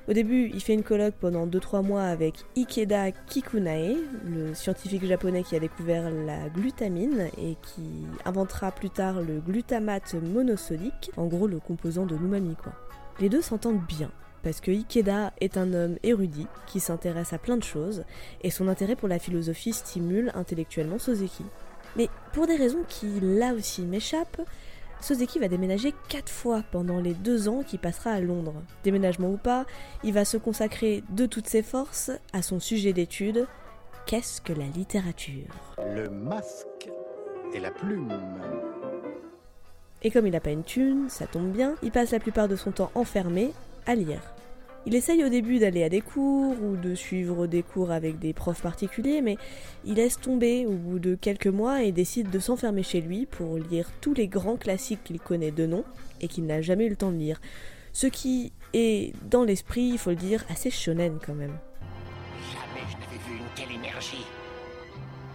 Au 0.09 0.13
début, 0.13 0.51
il 0.53 0.61
fait 0.61 0.75
une 0.75 0.83
colloque 0.83 1.15
pendant 1.21 1.47
2-3 1.47 1.85
mois 1.85 2.03
avec 2.03 2.35
Ikeda 2.57 3.13
Kikunae, 3.13 3.97
le 4.25 4.55
scientifique 4.55 5.05
japonais 5.05 5.45
qui 5.45 5.55
a 5.55 5.61
découvert 5.61 6.11
la 6.11 6.49
glutamine 6.49 7.29
et 7.39 7.57
qui 7.63 8.07
inventera 8.25 8.73
plus 8.73 8.91
tard 8.91 9.21
le 9.21 9.39
glutamate 9.41 10.15
monosodique, 10.15 11.13
en 11.17 11.27
gros 11.27 11.47
le 11.47 11.61
composant 11.61 12.07
de 12.07 12.17
l'umami 12.17 12.57
quoi. 12.61 12.73
Les 13.21 13.29
deux 13.29 13.43
s'entendent 13.43 13.87
bien, 13.87 14.11
parce 14.43 14.61
que 14.61 14.73
Ikeda 14.73 15.33
est 15.41 15.57
un 15.57 15.73
homme 15.75 15.97
érudit 16.03 16.49
qui 16.67 16.81
s'intéresse 16.81 17.33
à 17.33 17.39
plein 17.39 17.59
de 17.59 17.63
choses, 17.63 18.05
et 18.43 18.51
son 18.51 18.67
intérêt 18.67 18.97
pour 18.97 19.09
la 19.09 19.19
philosophie 19.19 19.75
stimule 19.75 20.33
intellectuellement 20.35 20.99
Soseki. 20.99 21.45
Mais 21.97 22.09
pour 22.33 22.47
des 22.47 22.57
raisons 22.57 22.85
qui 22.89 23.21
là 23.21 23.53
aussi 23.53 23.83
m'échappent, 23.83 24.43
Soseki 25.01 25.39
va 25.39 25.49
déménager 25.49 25.95
4 26.09 26.29
fois 26.31 26.63
pendant 26.71 27.01
les 27.01 27.15
2 27.15 27.49
ans 27.49 27.63
qu'il 27.63 27.79
passera 27.79 28.11
à 28.11 28.21
Londres. 28.21 28.55
Déménagement 28.85 29.31
ou 29.31 29.37
pas, 29.37 29.65
il 30.05 30.13
va 30.13 30.25
se 30.25 30.37
consacrer 30.37 31.03
de 31.11 31.27
toutes 31.27 31.49
ses 31.49 31.63
forces 31.63 32.11
à 32.33 32.43
son 32.43 32.61
sujet 32.61 32.93
d'étude, 32.93 33.47
qu'est-ce 34.07 34.41
que 34.41 34.53
la 34.53 34.67
littérature? 34.67 35.75
Le 35.95 36.11
masque 36.11 36.91
et 37.55 37.61
la 37.61 37.71
plume. 37.71 38.13
Et 40.03 40.11
comme 40.11 40.27
il 40.27 40.33
n'a 40.33 40.41
pas 40.41 40.51
une 40.51 40.65
thune, 40.65 41.09
ça 41.09 41.27
tombe 41.27 41.51
bien, 41.51 41.75
il 41.83 41.91
passe 41.91 42.11
la 42.11 42.21
plupart 42.21 42.49
de 42.49 42.57
son 42.57 42.71
temps 42.71 42.91
enfermé 42.95 43.53
à 43.87 43.95
lire. 43.95 44.21
Il 44.87 44.95
essaye 44.95 45.23
au 45.23 45.29
début 45.29 45.59
d'aller 45.59 45.85
à 45.85 45.91
des 45.91 46.01
cours 46.01 46.57
ou 46.63 46.77
de 46.77 46.95
suivre 46.95 47.47
des 47.47 47.63
cours 47.63 47.91
avec 47.91 48.19
des 48.19 48.33
profs 48.33 48.63
particuliers, 48.63 49.21
mais 49.21 49.37
il 49.85 49.95
laisse 49.95 50.19
tomber 50.19 50.65
au 50.65 50.73
bout 50.73 50.99
de 50.99 51.15
quelques 51.15 51.49
mois 51.49 51.83
et 51.83 51.93
décide 51.93 52.31
de 52.31 52.39
s'enfermer 52.39 52.83
chez 52.83 53.03
lui 53.03 53.27
pour 53.27 53.59
lire 53.59 53.91
tous 54.01 54.15
les 54.15 54.27
grands 54.27 54.57
classiques 54.57 55.05
qu'il 55.05 55.21
connaît 55.21 55.51
de 55.51 55.67
nom 55.67 55.85
et 56.23 56.29
qu'il 56.29 56.47
n'a 56.47 56.63
jamais 56.63 56.87
eu 56.87 56.91
le 56.91 56.97
temps 56.97 57.13
de 57.13 57.19
lire. 57.19 57.41
Ce 57.93 58.07
qui 58.07 58.53
est, 58.73 59.13
dans 59.29 59.45
l'esprit, 59.45 59.83
il 59.83 59.99
faut 59.99 60.11
le 60.11 60.17
dire, 60.17 60.45
assez 60.49 60.71
shonen 60.71 61.19
quand 61.25 61.35
même. 61.35 61.59
Jamais 62.51 62.87
je 62.89 62.95
n'avais 62.95 63.23
vu 63.29 63.37
une 63.37 63.55
telle 63.55 63.75
énergie. 63.77 64.25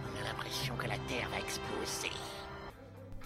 On 0.04 0.20
a 0.20 0.28
l'impression 0.28 0.74
que 0.76 0.88
la 0.88 0.96
Terre 1.06 1.28
va 1.30 1.38
exploser. 1.38 2.10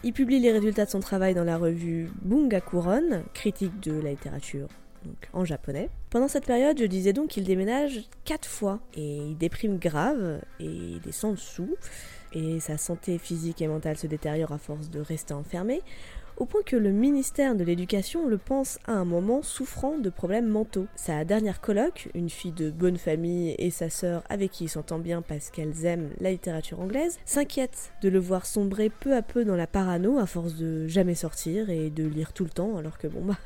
Il 0.04 0.12
publie 0.12 0.38
les 0.38 0.52
résultats 0.52 0.84
de 0.84 0.90
son 0.90 1.00
travail 1.00 1.34
dans 1.34 1.44
la 1.44 1.56
revue 1.56 2.10
Bungakuron, 2.22 3.22
critique 3.32 3.80
de 3.80 3.98
la 4.00 4.10
littérature 4.10 4.68
donc 5.04 5.28
en 5.32 5.44
japonais. 5.44 5.88
Pendant 6.10 6.28
cette 6.28 6.46
période, 6.46 6.78
je 6.78 6.84
disais 6.84 7.12
donc 7.12 7.28
qu'il 7.28 7.44
déménage 7.44 8.02
quatre 8.24 8.48
fois 8.48 8.80
et 8.94 9.16
il 9.16 9.38
déprime 9.38 9.78
grave 9.78 10.40
et 10.58 10.64
il 10.66 11.00
descend 11.00 11.38
sous 11.38 11.76
et 12.32 12.60
sa 12.60 12.78
santé 12.78 13.18
physique 13.18 13.60
et 13.60 13.66
mentale 13.66 13.96
se 13.96 14.06
détériore 14.06 14.52
à 14.52 14.58
force 14.58 14.88
de 14.90 15.00
rester 15.00 15.34
enfermé 15.34 15.82
au 16.40 16.46
point 16.46 16.62
que 16.64 16.74
le 16.74 16.90
ministère 16.90 17.54
de 17.54 17.62
l'Éducation 17.62 18.26
le 18.26 18.38
pense 18.38 18.78
à 18.86 18.92
un 18.92 19.04
moment 19.04 19.42
souffrant 19.42 19.98
de 19.98 20.08
problèmes 20.08 20.48
mentaux. 20.48 20.86
Sa 20.96 21.22
dernière 21.26 21.60
coloc, 21.60 22.08
une 22.14 22.30
fille 22.30 22.50
de 22.50 22.70
bonne 22.70 22.96
famille 22.96 23.54
et 23.58 23.70
sa 23.70 23.90
sœur 23.90 24.24
avec 24.30 24.50
qui 24.50 24.64
il 24.64 24.68
s'entend 24.68 24.98
bien 24.98 25.20
parce 25.20 25.50
qu'elles 25.50 25.84
aiment 25.84 26.08
la 26.18 26.30
littérature 26.30 26.80
anglaise, 26.80 27.18
s'inquiète 27.26 27.92
de 28.00 28.08
le 28.08 28.18
voir 28.18 28.46
sombrer 28.46 28.88
peu 28.88 29.14
à 29.14 29.20
peu 29.20 29.44
dans 29.44 29.54
la 29.54 29.66
parano 29.66 30.18
à 30.18 30.24
force 30.24 30.54
de 30.54 30.86
jamais 30.88 31.14
sortir 31.14 31.68
et 31.68 31.90
de 31.90 32.04
lire 32.04 32.32
tout 32.32 32.44
le 32.44 32.50
temps 32.50 32.78
alors 32.78 32.96
que 32.96 33.06
bon 33.06 33.20
bah 33.24 33.38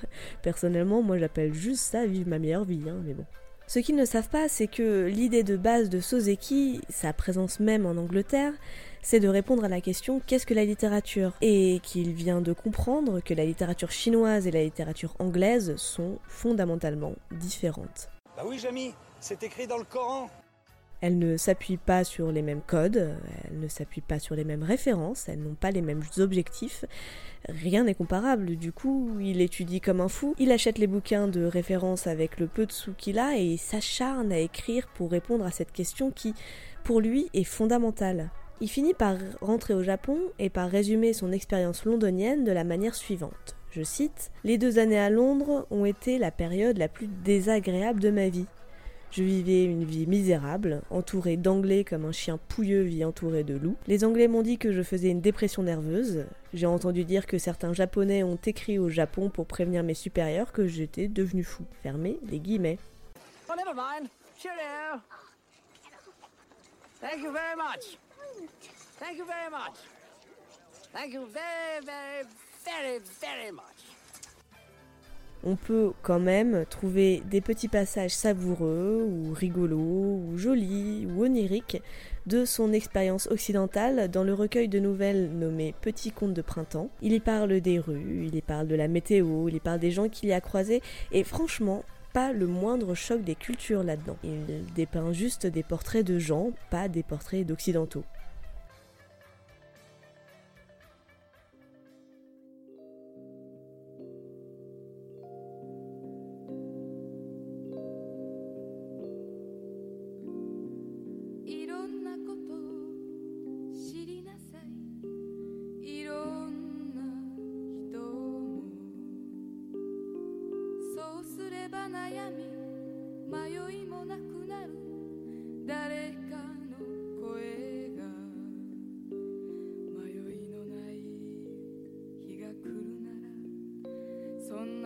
personnellement 0.42 1.02
moi 1.02 1.18
j'appelle 1.18 1.52
juste 1.52 1.82
ça 1.82 2.06
vivre 2.06 2.28
ma 2.28 2.38
meilleure 2.38 2.64
vie 2.64 2.88
hein, 2.88 3.02
mais 3.04 3.14
bon. 3.14 3.26
Ce 3.66 3.78
qu'ils 3.78 3.96
ne 3.96 4.04
savent 4.04 4.28
pas, 4.28 4.46
c'est 4.48 4.66
que 4.66 5.06
l'idée 5.06 5.42
de 5.42 5.56
base 5.56 5.88
de 5.88 5.98
Soseki, 5.98 6.82
sa 6.90 7.14
présence 7.14 7.60
même 7.60 7.86
en 7.86 7.96
Angleterre, 7.96 8.52
c'est 9.04 9.20
de 9.20 9.28
répondre 9.28 9.64
à 9.64 9.68
la 9.68 9.82
question 9.82 10.20
qu'est-ce 10.26 10.46
que 10.46 10.54
la 10.54 10.64
littérature? 10.64 11.34
Et 11.42 11.80
qu'il 11.82 12.12
vient 12.12 12.40
de 12.40 12.54
comprendre 12.54 13.20
que 13.20 13.34
la 13.34 13.44
littérature 13.44 13.90
chinoise 13.90 14.46
et 14.46 14.50
la 14.50 14.64
littérature 14.64 15.14
anglaise 15.18 15.76
sont 15.76 16.18
fondamentalement 16.26 17.12
différentes. 17.30 18.08
Bah 18.34 18.42
oui, 18.46 18.58
Jamy, 18.58 18.94
c'est 19.20 19.42
écrit 19.42 19.66
dans 19.66 19.76
le 19.76 19.84
Coran. 19.84 20.28
Elles 21.02 21.18
ne 21.18 21.36
s'appuient 21.36 21.76
pas 21.76 22.02
sur 22.02 22.32
les 22.32 22.40
mêmes 22.40 22.62
codes, 22.66 23.14
elles 23.44 23.60
ne 23.60 23.68
s'appuient 23.68 24.00
pas 24.00 24.18
sur 24.18 24.34
les 24.36 24.44
mêmes 24.44 24.62
références, 24.62 25.28
elles 25.28 25.42
n'ont 25.42 25.54
pas 25.54 25.70
les 25.70 25.82
mêmes 25.82 26.02
objectifs. 26.16 26.86
Rien 27.50 27.84
n'est 27.84 27.94
comparable, 27.94 28.56
du 28.56 28.72
coup, 28.72 29.18
il 29.20 29.42
étudie 29.42 29.82
comme 29.82 30.00
un 30.00 30.08
fou, 30.08 30.34
il 30.38 30.50
achète 30.50 30.78
les 30.78 30.86
bouquins 30.86 31.28
de 31.28 31.44
référence 31.44 32.06
avec 32.06 32.40
le 32.40 32.46
peu 32.46 32.64
de 32.64 32.72
sous 32.72 32.94
qu'il 32.94 33.18
a 33.18 33.36
et 33.36 33.58
s'acharne 33.58 34.32
à 34.32 34.38
écrire 34.38 34.88
pour 34.94 35.10
répondre 35.10 35.44
à 35.44 35.50
cette 35.50 35.72
question 35.72 36.10
qui, 36.10 36.32
pour 36.84 37.02
lui, 37.02 37.28
est 37.34 37.44
fondamentale. 37.44 38.30
Il 38.60 38.68
finit 38.68 38.94
par 38.94 39.16
rentrer 39.40 39.74
au 39.74 39.82
Japon 39.82 40.18
et 40.38 40.48
par 40.48 40.70
résumer 40.70 41.12
son 41.12 41.32
expérience 41.32 41.84
londonienne 41.84 42.44
de 42.44 42.52
la 42.52 42.64
manière 42.64 42.94
suivante. 42.94 43.56
Je 43.70 43.82
cite 43.82 44.30
Les 44.44 44.58
deux 44.58 44.78
années 44.78 44.98
à 44.98 45.10
Londres 45.10 45.66
ont 45.70 45.84
été 45.84 46.18
la 46.18 46.30
période 46.30 46.78
la 46.78 46.88
plus 46.88 47.08
désagréable 47.08 48.00
de 48.00 48.10
ma 48.10 48.28
vie. 48.28 48.46
Je 49.10 49.22
vivais 49.22 49.64
une 49.64 49.84
vie 49.84 50.06
misérable, 50.06 50.82
entourée 50.90 51.36
d'anglais 51.36 51.84
comme 51.84 52.04
un 52.04 52.12
chien 52.12 52.38
pouilleux 52.48 52.82
vit 52.82 53.04
entouré 53.04 53.44
de 53.44 53.54
loups. 53.54 53.76
Les 53.86 54.04
anglais 54.04 54.26
m'ont 54.26 54.42
dit 54.42 54.58
que 54.58 54.72
je 54.72 54.82
faisais 54.82 55.10
une 55.10 55.20
dépression 55.20 55.62
nerveuse. 55.62 56.24
J'ai 56.52 56.66
entendu 56.66 57.04
dire 57.04 57.26
que 57.26 57.38
certains 57.38 57.72
japonais 57.72 58.24
ont 58.24 58.38
écrit 58.44 58.78
au 58.78 58.88
Japon 58.88 59.30
pour 59.30 59.46
prévenir 59.46 59.84
mes 59.84 59.94
supérieurs 59.94 60.50
que 60.50 60.66
j'étais 60.66 61.06
devenu 61.06 61.44
fou. 61.44 61.64
Fermez 61.82 62.18
les 62.28 62.40
guillemets. 62.40 62.78
Oh. 63.48 63.52
Thank 67.00 67.22
you 67.22 67.32
very 67.32 67.56
much. 67.56 67.98
On 75.46 75.56
peut 75.56 75.92
quand 76.02 76.20
même 76.20 76.64
trouver 76.70 77.22
des 77.26 77.42
petits 77.42 77.68
passages 77.68 78.12
savoureux 78.12 79.06
ou 79.06 79.34
rigolos 79.34 80.22
ou 80.26 80.38
jolis 80.38 81.06
ou 81.06 81.22
oniriques 81.22 81.82
de 82.24 82.46
son 82.46 82.72
expérience 82.72 83.26
occidentale 83.26 84.10
dans 84.10 84.24
le 84.24 84.32
recueil 84.32 84.68
de 84.68 84.78
nouvelles 84.78 85.28
nommé 85.30 85.74
Petits 85.82 86.12
contes 86.12 86.32
de 86.32 86.40
printemps. 86.40 86.88
Il 87.02 87.12
y 87.12 87.20
parle 87.20 87.60
des 87.60 87.78
rues, 87.78 88.24
il 88.26 88.34
y 88.34 88.40
parle 88.40 88.68
de 88.68 88.74
la 88.74 88.88
météo, 88.88 89.48
il 89.48 89.56
y 89.56 89.60
parle 89.60 89.80
des 89.80 89.90
gens 89.90 90.08
qu'il 90.08 90.30
y 90.30 90.32
a 90.32 90.40
croisés 90.40 90.80
et 91.12 91.24
franchement, 91.24 91.84
pas 92.14 92.32
le 92.32 92.46
moindre 92.46 92.94
choc 92.94 93.22
des 93.22 93.34
cultures 93.34 93.82
là-dedans. 93.82 94.16
Il 94.24 94.64
dépeint 94.74 95.12
juste 95.12 95.46
des 95.46 95.62
portraits 95.62 96.06
de 96.06 96.18
gens, 96.18 96.52
pas 96.70 96.88
des 96.88 97.02
portraits 97.02 97.44
d'occidentaux. 97.44 98.04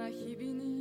rahibini 0.09 0.78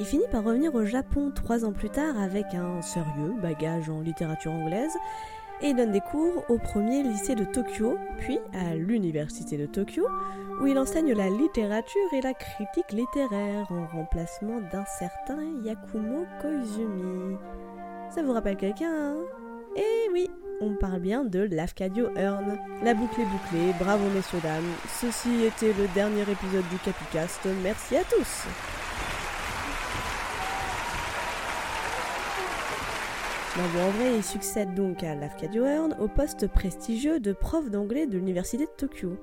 Il 0.00 0.06
finit 0.06 0.24
par 0.32 0.44
revenir 0.44 0.74
au 0.74 0.86
Japon 0.86 1.30
trois 1.34 1.66
ans 1.66 1.74
plus 1.74 1.90
tard 1.90 2.18
avec 2.18 2.46
un 2.54 2.80
sérieux 2.80 3.34
bagage 3.42 3.90
en 3.90 4.00
littérature 4.00 4.50
anglaise 4.50 4.96
et 5.60 5.74
donne 5.74 5.92
des 5.92 6.00
cours 6.00 6.42
au 6.48 6.56
premier 6.56 7.02
lycée 7.02 7.34
de 7.34 7.44
Tokyo, 7.44 7.98
puis 8.16 8.38
à 8.54 8.74
l'université 8.74 9.58
de 9.58 9.66
Tokyo, 9.66 10.08
où 10.58 10.66
il 10.66 10.78
enseigne 10.78 11.12
la 11.12 11.28
littérature 11.28 12.14
et 12.14 12.22
la 12.22 12.32
critique 12.32 12.92
littéraire 12.92 13.66
en 13.70 13.86
remplacement 13.94 14.62
d'un 14.72 14.86
certain 14.86 15.42
Yakumo 15.62 16.24
Koizumi. 16.40 17.36
Ça 18.10 18.22
vous 18.22 18.32
rappelle 18.32 18.56
quelqu'un 18.56 18.90
hein? 18.90 19.16
Eh 19.76 20.10
oui, 20.14 20.30
on 20.62 20.76
parle 20.76 21.00
bien 21.00 21.24
de 21.24 21.40
Lafcadio 21.40 22.08
Hearn. 22.16 22.58
La 22.82 22.94
boucle 22.94 23.20
est 23.20 23.26
bouclée, 23.26 23.74
bravo 23.78 24.08
messieurs 24.14 24.40
dames. 24.42 24.64
Ceci 24.98 25.44
était 25.44 25.74
le 25.74 25.86
dernier 25.94 26.22
épisode 26.22 26.68
du 26.70 26.78
Capicast. 26.78 27.46
Merci 27.62 27.98
à 27.98 28.04
tous. 28.04 28.46
Vrai, 33.56 34.16
il 34.16 34.22
succède 34.22 34.74
donc 34.74 35.02
à 35.02 35.16
Lafcadio 35.16 35.64
Hearn 35.64 35.96
au 35.98 36.06
poste 36.06 36.46
prestigieux 36.46 37.18
de 37.18 37.32
prof 37.32 37.68
d'anglais 37.68 38.06
de 38.06 38.16
l'université 38.16 38.64
de 38.64 38.70
Tokyo. 38.76 39.16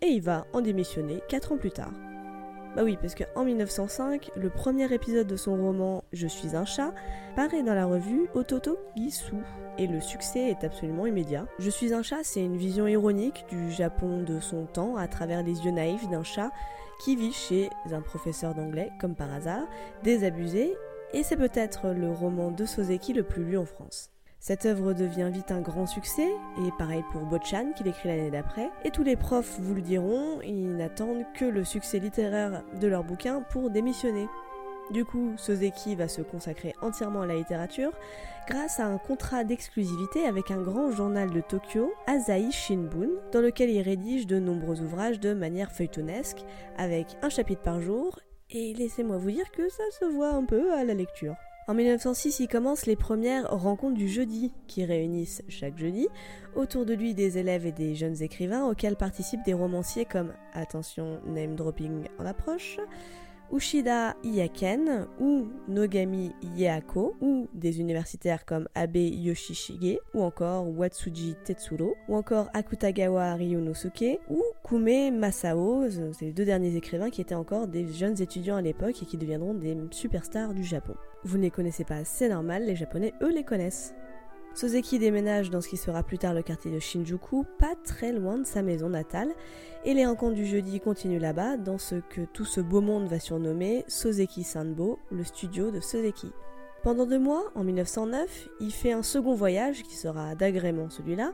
Et 0.00 0.06
il 0.06 0.22
va 0.22 0.46
en 0.52 0.60
démissionner 0.60 1.20
4 1.28 1.52
ans 1.52 1.56
plus 1.56 1.72
tard. 1.72 1.90
Bah 2.76 2.82
oui, 2.84 2.96
parce 3.00 3.16
qu'en 3.16 3.44
1905, 3.44 4.30
le 4.36 4.48
premier 4.48 4.92
épisode 4.94 5.26
de 5.26 5.34
son 5.34 5.56
roman 5.56 6.04
Je 6.12 6.28
suis 6.28 6.54
un 6.54 6.64
chat 6.64 6.94
paraît 7.34 7.64
dans 7.64 7.74
la 7.74 7.84
revue 7.84 8.28
Ototo 8.34 8.78
Gisu, 8.96 9.34
et 9.76 9.88
le 9.88 10.00
succès 10.00 10.50
est 10.50 10.64
absolument 10.64 11.06
immédiat. 11.06 11.46
Je 11.58 11.68
suis 11.68 11.92
un 11.92 12.02
chat, 12.02 12.20
c'est 12.22 12.44
une 12.44 12.56
vision 12.56 12.86
ironique 12.86 13.44
du 13.50 13.72
Japon 13.72 14.22
de 14.22 14.38
son 14.38 14.66
temps 14.66 14.96
à 14.96 15.08
travers 15.08 15.42
les 15.42 15.64
yeux 15.64 15.72
naïfs 15.72 16.08
d'un 16.08 16.22
chat 16.22 16.52
qui 17.00 17.16
vit 17.16 17.32
chez 17.32 17.70
un 17.90 18.02
professeur 18.02 18.54
d'anglais, 18.54 18.92
comme 19.00 19.16
par 19.16 19.32
hasard, 19.32 19.66
désabusé 20.04 20.76
et 21.12 21.22
c'est 21.22 21.36
peut-être 21.36 21.88
le 21.88 22.10
roman 22.10 22.50
de 22.50 22.64
Soseki 22.64 23.12
le 23.12 23.22
plus 23.22 23.44
lu 23.44 23.56
en 23.56 23.64
France. 23.64 24.10
Cette 24.40 24.66
œuvre 24.66 24.92
devient 24.92 25.30
vite 25.32 25.52
un 25.52 25.60
grand 25.60 25.86
succès, 25.86 26.28
et 26.58 26.70
pareil 26.76 27.04
pour 27.12 27.22
Bochan 27.22 27.72
qui 27.76 27.84
l'écrit 27.84 28.08
l'année 28.08 28.30
d'après, 28.30 28.70
et 28.84 28.90
tous 28.90 29.04
les 29.04 29.14
profs 29.14 29.60
vous 29.60 29.74
le 29.74 29.82
diront, 29.82 30.40
ils 30.42 30.74
n'attendent 30.76 31.24
que 31.34 31.44
le 31.44 31.62
succès 31.62 32.00
littéraire 32.00 32.64
de 32.80 32.88
leur 32.88 33.04
bouquin 33.04 33.42
pour 33.50 33.70
démissionner. 33.70 34.26
Du 34.90 35.04
coup, 35.04 35.32
Soseki 35.36 35.94
va 35.94 36.08
se 36.08 36.22
consacrer 36.22 36.74
entièrement 36.82 37.22
à 37.22 37.26
la 37.26 37.36
littérature 37.36 37.92
grâce 38.48 38.80
à 38.80 38.86
un 38.86 38.98
contrat 38.98 39.44
d'exclusivité 39.44 40.26
avec 40.26 40.50
un 40.50 40.60
grand 40.60 40.90
journal 40.90 41.30
de 41.30 41.40
Tokyo, 41.40 41.94
Asahi 42.08 42.50
Shinbun, 42.50 43.08
dans 43.30 43.40
lequel 43.40 43.70
il 43.70 43.80
rédige 43.80 44.26
de 44.26 44.40
nombreux 44.40 44.80
ouvrages 44.80 45.20
de 45.20 45.34
manière 45.34 45.70
feuilletonesque, 45.70 46.44
avec 46.76 47.06
un 47.22 47.28
chapitre 47.28 47.62
par 47.62 47.80
jour 47.80 48.18
et 48.52 48.74
laissez-moi 48.74 49.16
vous 49.16 49.30
dire 49.30 49.50
que 49.50 49.68
ça 49.68 49.84
se 49.98 50.04
voit 50.04 50.34
un 50.34 50.44
peu 50.44 50.72
à 50.72 50.84
la 50.84 50.94
lecture. 50.94 51.34
En 51.68 51.74
1906, 51.74 52.40
il 52.40 52.48
commence 52.48 52.86
les 52.86 52.96
premières 52.96 53.48
rencontres 53.48 53.96
du 53.96 54.08
jeudi, 54.08 54.52
qui 54.66 54.84
réunissent 54.84 55.42
chaque 55.48 55.78
jeudi 55.78 56.08
autour 56.56 56.84
de 56.84 56.92
lui 56.92 57.14
des 57.14 57.38
élèves 57.38 57.66
et 57.66 57.72
des 57.72 57.94
jeunes 57.94 58.20
écrivains 58.20 58.68
auxquels 58.68 58.96
participent 58.96 59.44
des 59.44 59.54
romanciers 59.54 60.04
comme, 60.04 60.32
attention, 60.54 61.20
name 61.24 61.54
dropping 61.54 62.08
en 62.18 62.26
approche, 62.26 62.78
Ushida 63.52 64.16
Iaken 64.24 65.06
ou 65.20 65.48
Nogami 65.68 66.32
Yeako, 66.56 67.14
ou 67.20 67.48
des 67.52 67.80
universitaires 67.80 68.46
comme 68.46 68.66
Abe 68.74 68.96
Yoshishige, 68.96 69.98
ou 70.14 70.22
encore 70.22 70.66
Watsuji 70.74 71.36
Tetsuro, 71.44 71.94
ou 72.08 72.16
encore 72.16 72.48
Akutagawa 72.54 73.34
Ryunosuke, 73.34 74.20
ou 74.30 74.42
Kume 74.64 75.14
Masao, 75.18 75.84
c'est 75.90 76.24
les 76.24 76.32
deux 76.32 76.46
derniers 76.46 76.76
écrivains 76.76 77.10
qui 77.10 77.20
étaient 77.20 77.34
encore 77.34 77.68
des 77.68 77.86
jeunes 77.86 78.20
étudiants 78.22 78.56
à 78.56 78.62
l'époque 78.62 79.02
et 79.02 79.06
qui 79.06 79.18
deviendront 79.18 79.52
des 79.52 79.76
superstars 79.90 80.54
du 80.54 80.64
Japon. 80.64 80.94
Vous 81.24 81.36
ne 81.36 81.42
les 81.42 81.50
connaissez 81.50 81.84
pas, 81.84 82.04
c'est 82.04 82.30
normal, 82.30 82.64
les 82.64 82.74
japonais 82.74 83.12
eux 83.22 83.30
les 83.30 83.44
connaissent. 83.44 83.94
Soseki 84.54 84.98
déménage 84.98 85.50
dans 85.50 85.60
ce 85.60 85.68
qui 85.68 85.76
sera 85.76 86.02
plus 86.02 86.18
tard 86.18 86.34
le 86.34 86.42
quartier 86.42 86.70
de 86.70 86.78
Shinjuku, 86.78 87.44
pas 87.58 87.74
très 87.84 88.12
loin 88.12 88.38
de 88.38 88.44
sa 88.44 88.62
maison 88.62 88.90
natale, 88.90 89.30
et 89.84 89.94
les 89.94 90.04
rencontres 90.04 90.34
du 90.34 90.44
jeudi 90.44 90.78
continuent 90.78 91.20
là-bas, 91.20 91.56
dans 91.56 91.78
ce 91.78 91.96
que 91.96 92.20
tout 92.32 92.44
ce 92.44 92.60
beau 92.60 92.82
monde 92.82 93.08
va 93.08 93.18
surnommer 93.18 93.84
Soseki 93.88 94.44
Sanbo, 94.44 94.98
le 95.10 95.24
studio 95.24 95.70
de 95.70 95.80
Soseki. 95.80 96.32
Pendant 96.82 97.06
deux 97.06 97.18
mois, 97.18 97.50
en 97.54 97.64
1909, 97.64 98.48
il 98.60 98.72
fait 98.72 98.92
un 98.92 99.02
second 99.02 99.34
voyage, 99.34 99.82
qui 99.84 99.96
sera 99.96 100.34
d'agrément 100.34 100.90
celui-là, 100.90 101.32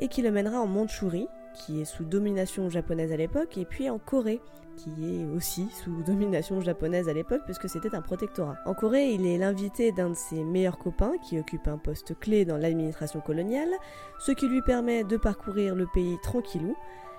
et 0.00 0.08
qui 0.08 0.22
le 0.22 0.32
mènera 0.32 0.60
en 0.60 0.66
Mandchourie, 0.66 1.28
qui 1.54 1.80
est 1.80 1.84
sous 1.84 2.04
domination 2.04 2.68
japonaise 2.68 3.12
à 3.12 3.16
l'époque, 3.16 3.56
et 3.58 3.64
puis 3.64 3.88
en 3.88 3.98
Corée, 3.98 4.40
qui 4.76 5.20
est 5.20 5.24
aussi 5.24 5.68
sous 5.70 6.02
domination 6.02 6.60
japonaise 6.60 7.08
à 7.08 7.12
l'époque 7.12 7.42
puisque 7.44 7.68
c'était 7.68 7.94
un 7.94 8.02
protectorat. 8.02 8.58
En 8.66 8.74
Corée, 8.74 9.12
il 9.12 9.26
est 9.26 9.38
l'invité 9.38 9.92
d'un 9.92 10.10
de 10.10 10.14
ses 10.14 10.44
meilleurs 10.44 10.78
copains 10.78 11.12
qui 11.22 11.38
occupe 11.38 11.66
un 11.68 11.78
poste 11.78 12.18
clé 12.18 12.44
dans 12.44 12.56
l'administration 12.56 13.20
coloniale, 13.20 13.70
ce 14.18 14.32
qui 14.32 14.48
lui 14.48 14.62
permet 14.62 15.04
de 15.04 15.16
parcourir 15.16 15.74
le 15.74 15.86
pays 15.92 16.18
tranquillou, 16.22 16.76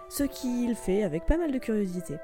ce 0.09 0.23
qu'il 0.23 0.75
fait 0.75 1.03
avec 1.03 1.25
pas 1.25 1.37
mal 1.37 1.51
de 1.51 1.57
curiosité. 1.57 2.15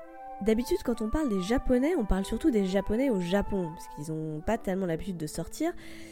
D'habitude, 0.42 0.78
quand 0.84 1.02
on 1.02 1.10
parle 1.10 1.30
des 1.30 1.42
Japonais, 1.42 1.96
on 1.98 2.06
parle 2.06 2.26
surtout 2.26 2.52
des 2.52 2.66
Japonais 2.66 3.10
au 3.10 3.20
Japon, 3.20 3.70
parce 3.74 3.88
qu'ils 3.88 4.14
n'ont 4.14 4.42
pas 4.42 4.58
tellement 4.58 4.86
l'habitude 4.86 5.16
de 5.16 5.28
sortir, 5.28 5.72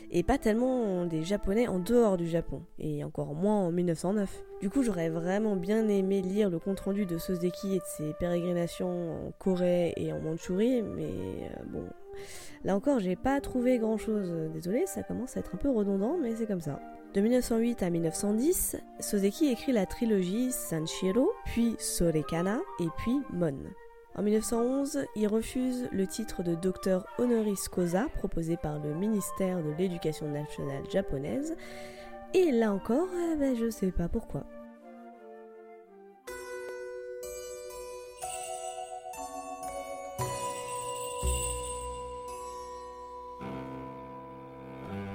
et 0.09 0.23
pas 0.23 0.37
tellement 0.37 1.05
des 1.05 1.23
Japonais 1.23 1.67
en 1.67 1.79
dehors 1.79 2.17
du 2.17 2.27
Japon, 2.27 2.61
et 2.79 3.03
encore 3.03 3.33
moins 3.33 3.55
en 3.55 3.71
1909. 3.71 4.43
Du 4.61 4.69
coup, 4.69 4.83
j'aurais 4.83 5.09
vraiment 5.09 5.55
bien 5.55 5.87
aimé 5.89 6.21
lire 6.21 6.49
le 6.49 6.59
compte-rendu 6.59 7.05
de 7.05 7.17
Soseki 7.17 7.75
et 7.75 7.79
de 7.79 7.83
ses 7.97 8.13
pérégrinations 8.19 9.27
en 9.27 9.31
Corée 9.37 9.93
et 9.97 10.13
en 10.13 10.19
Mandchourie, 10.19 10.81
mais 10.81 11.09
euh, 11.09 11.63
bon... 11.67 11.83
Là 12.63 12.75
encore, 12.75 12.99
j'ai 12.99 13.15
pas 13.15 13.41
trouvé 13.41 13.79
grand-chose, 13.79 14.31
désolé, 14.53 14.83
ça 14.85 15.01
commence 15.01 15.35
à 15.35 15.39
être 15.39 15.55
un 15.55 15.57
peu 15.57 15.71
redondant, 15.71 16.17
mais 16.21 16.35
c'est 16.35 16.45
comme 16.45 16.61
ça. 16.61 16.79
De 17.15 17.19
1908 17.19 17.83
à 17.83 17.89
1910, 17.89 18.77
Soseki 18.99 19.47
écrit 19.47 19.71
la 19.71 19.87
trilogie 19.87 20.51
Sanshiro, 20.51 21.31
puis 21.45 21.75
Sorekana, 21.79 22.59
et 22.79 22.87
puis 22.99 23.19
Mon. 23.33 23.55
En 24.15 24.23
1911, 24.23 25.05
il 25.15 25.27
refuse 25.27 25.87
le 25.91 26.05
titre 26.05 26.43
de 26.43 26.53
docteur 26.53 27.05
honoris 27.17 27.69
causa 27.69 28.07
proposé 28.17 28.57
par 28.57 28.77
le 28.79 28.93
ministère 28.93 29.63
de 29.63 29.71
l'Éducation 29.77 30.27
nationale 30.27 30.83
japonaise, 30.91 31.55
et 32.33 32.51
là 32.51 32.73
encore, 32.73 33.07
eh 33.33 33.37
ben, 33.37 33.55
je 33.55 33.69
sais 33.69 33.91
pas 33.91 34.09
pourquoi. 34.09 34.43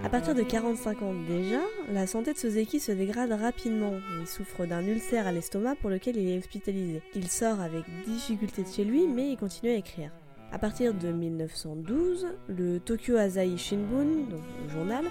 À 0.07 0.09
partir 0.09 0.37
de 0.37 0.43
45 0.45 1.03
ans 1.03 1.15
déjà, 1.29 1.59
la 1.93 2.07
santé 2.07 2.33
de 2.33 2.39
Soseki 2.39 2.79
se 2.79 2.93
dégrade 2.93 3.33
rapidement. 3.33 3.95
Il 4.21 4.29
souffre 4.29 4.65
d'un 4.65 4.87
ulcère 4.87 5.27
à 5.27 5.33
l'estomac 5.33 5.75
pour 5.75 5.91
lequel 5.91 6.17
il 6.17 6.29
est 6.29 6.39
hospitalisé. 6.39 7.03
Il 7.17 7.27
sort 7.27 7.61
avec 7.61 7.83
difficulté 8.07 8.63
de 8.63 8.69
chez 8.69 8.85
lui, 8.85 9.09
mais 9.09 9.33
il 9.33 9.37
continue 9.37 9.73
à 9.73 9.75
écrire. 9.75 10.13
À 10.53 10.61
partir 10.61 10.95
de 10.95 11.09
1912, 11.09 12.29
le 12.47 12.79
Tokyo 12.79 13.17
Asahi 13.17 13.59
Shinbun, 13.59 14.29
le 14.31 14.69
journal, 14.69 15.07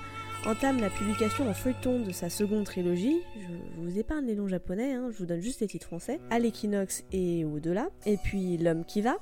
entame 0.47 0.79
la 0.79 0.89
publication 0.89 1.49
en 1.49 1.53
feuilleton 1.53 1.99
de 1.99 2.13
sa 2.13 2.29
seconde 2.29 2.63
trilogie. 2.63 3.19
Je 3.35 3.81
vous 3.81 3.99
épargne 3.99 4.25
les 4.25 4.35
noms 4.35 4.47
japonais, 4.47 4.93
hein, 4.93 5.09
je 5.11 5.17
vous 5.17 5.25
donne 5.25 5.41
juste 5.41 5.59
les 5.59 5.67
titres 5.67 5.87
français. 5.87 6.21
À 6.29 6.39
l'équinoxe 6.39 7.03
et 7.11 7.43
au-delà. 7.43 7.89
Et 8.05 8.15
puis 8.15 8.57
L'homme 8.57 8.85
qui 8.85 9.01
va. 9.01 9.17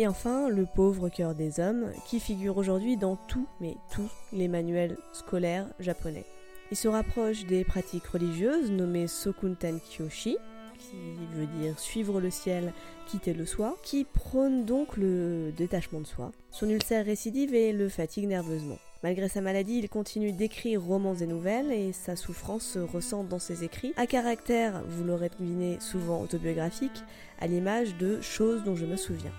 Et 0.00 0.06
enfin, 0.06 0.48
Le 0.48 0.64
pauvre 0.64 1.08
cœur 1.08 1.34
des 1.34 1.58
hommes, 1.58 1.90
qui 2.06 2.20
figure 2.20 2.56
aujourd'hui 2.56 2.96
dans 2.96 3.16
tous, 3.16 3.48
mais 3.60 3.74
tous, 3.92 4.08
les 4.32 4.46
manuels 4.46 4.96
scolaires 5.12 5.66
japonais. 5.80 6.24
Il 6.70 6.76
se 6.76 6.86
rapproche 6.86 7.46
des 7.46 7.64
pratiques 7.64 8.06
religieuses 8.06 8.70
nommées 8.70 9.08
Sokunten 9.08 9.80
Kyoshi, 9.80 10.36
qui 10.78 10.96
veut 11.34 11.46
dire 11.60 11.80
suivre 11.80 12.20
le 12.20 12.30
ciel, 12.30 12.72
quitter 13.08 13.34
le 13.34 13.44
soi, 13.44 13.76
qui 13.82 14.04
prône 14.04 14.64
donc 14.64 14.96
le 14.96 15.50
détachement 15.56 16.00
de 16.00 16.06
soi. 16.06 16.30
Son 16.52 16.68
ulcère 16.68 17.04
récidive 17.04 17.52
et 17.52 17.72
le 17.72 17.88
fatigue 17.88 18.28
nerveusement. 18.28 18.78
Malgré 19.02 19.28
sa 19.28 19.40
maladie, 19.40 19.80
il 19.80 19.88
continue 19.88 20.30
d'écrire 20.30 20.80
romans 20.80 21.16
et 21.16 21.26
nouvelles 21.26 21.72
et 21.72 21.92
sa 21.92 22.14
souffrance 22.14 22.62
se 22.62 22.78
ressent 22.78 23.24
dans 23.24 23.38
ses 23.40 23.64
écrits, 23.64 23.94
à 23.96 24.06
caractère, 24.06 24.84
vous 24.86 25.02
l'aurez 25.02 25.30
deviné, 25.30 25.78
souvent 25.80 26.22
autobiographique, 26.22 27.02
à 27.40 27.48
l'image 27.48 27.96
de 27.96 28.20
choses 28.20 28.62
dont 28.62 28.76
je 28.76 28.86
me 28.86 28.96
souviens. 28.96 29.32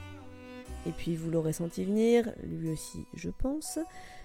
Et 0.86 0.92
puis 0.92 1.15
vous 1.15 1.30
l'aurez 1.30 1.54
senti 1.54 1.84
venir, 1.84 2.32
lui 2.44 2.72
aussi 2.72 3.06
je 3.13 3.30
pense, 3.30 3.80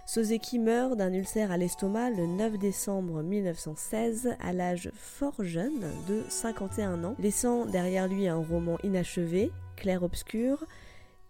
Soseki 0.07 0.59
meurt 0.59 0.97
d'un 0.97 1.13
ulcère 1.13 1.51
à 1.51 1.57
l'estomac 1.57 2.11
le 2.11 2.27
9 2.27 2.59
décembre 2.59 3.23
1916 3.23 4.37
à 4.39 4.53
l'âge 4.53 4.91
fort 4.95 5.43
jeune 5.43 5.81
de 6.07 6.23
51 6.29 7.05
ans, 7.05 7.17
laissant 7.19 7.65
derrière 7.65 8.07
lui 8.07 8.29
un 8.29 8.37
roman 8.37 8.77
inachevé, 8.85 9.51
clair-obscur, 9.77 10.65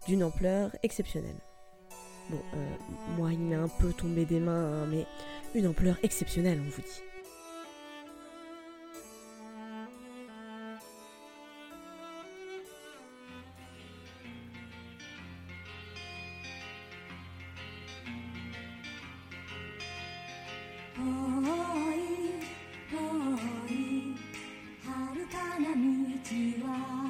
d'une 0.07 0.23
ampleur 0.23 0.71
exceptionnelle. 0.83 1.39
Bon, 2.29 2.39
euh, 2.55 3.17
moi 3.17 3.31
il 3.31 3.39
m'est 3.39 3.55
un 3.55 3.69
peu 3.79 3.93
tombé 3.93 4.25
des 4.25 4.39
mains, 4.39 4.83
hein, 4.83 4.87
mais 4.91 5.05
une 5.55 5.67
ampleur 5.67 5.97
exceptionnelle 6.03 6.59
on 6.59 6.69
vous 6.69 6.81
dit. 6.81 7.04
now. 26.77 27.04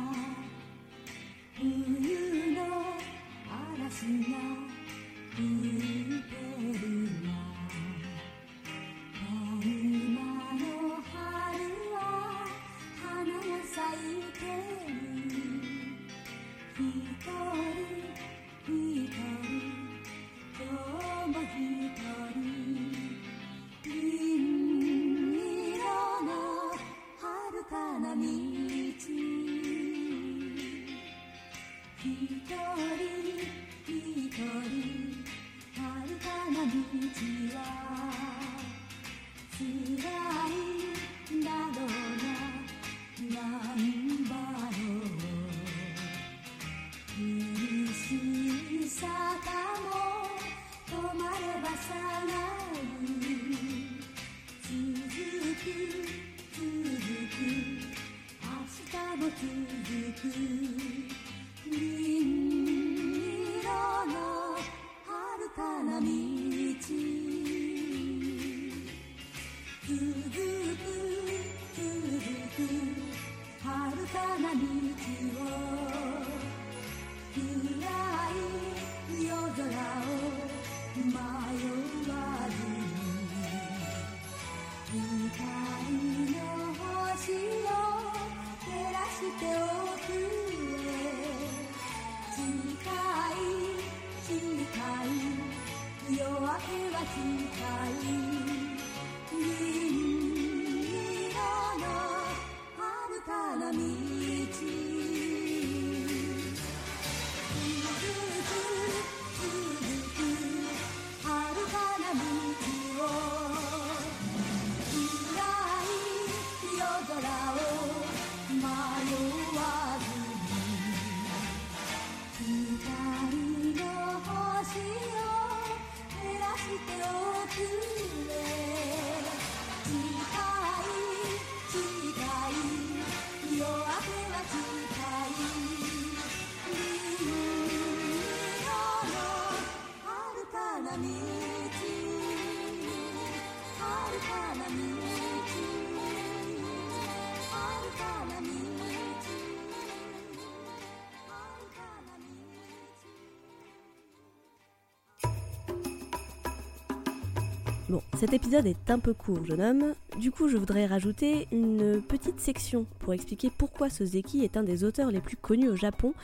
Bon, 157.87 158.01
cet 158.17 158.33
épisode 158.33 158.65
est 158.65 158.89
un 158.89 158.97
peu 158.97 159.13
court, 159.13 159.45
jeune 159.45 159.61
homme. 159.61 159.93
Du 160.19 160.31
coup, 160.31 160.49
je 160.49 160.57
voudrais 160.57 160.87
rajouter 160.87 161.47
une 161.51 162.01
petite 162.01 162.39
section 162.39 162.87
pour 162.97 163.13
expliquer 163.13 163.51
pourquoi 163.55 163.91
Soseki 163.91 164.43
est 164.43 164.57
un 164.57 164.63
des 164.63 164.83
auteurs 164.83 165.11
les 165.11 165.19
plus 165.19 165.37
connus 165.37 165.69
au 165.69 165.75
Japon, 165.75 166.15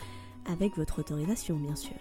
avec 0.51 0.75
votre 0.75 0.99
autorisation, 0.99 1.57
bien 1.57 1.75
sûr. 1.75 1.93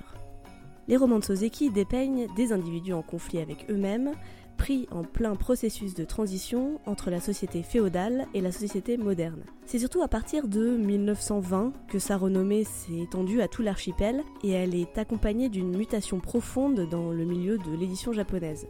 Les 0.89 0.97
romans 0.97 1.19
de 1.19 1.25
Soseki 1.25 1.69
dépeignent 1.69 2.27
des 2.37 2.53
individus 2.55 2.95
en 2.95 3.03
conflit 3.03 3.39
avec 3.39 3.71
eux-mêmes, 3.71 4.13
pris 4.57 4.89
en 4.91 5.03
plein 5.03 5.37
processus 5.37 5.93
de 5.93 6.05
transition 6.07 6.81
entre 6.87 7.11
la 7.11 7.21
société 7.21 7.63
féodale 7.63 8.29
et 8.33 8.41
la 8.41 8.53
société 8.53 8.97
moderne. 8.97 9.43
C'est 9.67 9.79
surtout 9.79 10.01
à 10.01 10.09
partir 10.09 10.49
de 10.49 10.75
1920 10.79 11.75
que 11.87 11.99
sa 11.99 12.17
renommée 12.17 12.65
s'est 12.65 13.01
étendue 13.01 13.43
à 13.43 13.49
tout 13.49 13.63
l'archipel 13.63 14.23
et 14.43 14.53
elle 14.53 14.75
est 14.75 14.97
accompagnée 14.97 15.51
d'une 15.51 15.77
mutation 15.77 16.19
profonde 16.19 16.89
dans 16.89 17.11
le 17.11 17.27
milieu 17.27 17.59
de 17.59 17.77
l'édition 17.79 18.15
japonaise. 18.15 18.67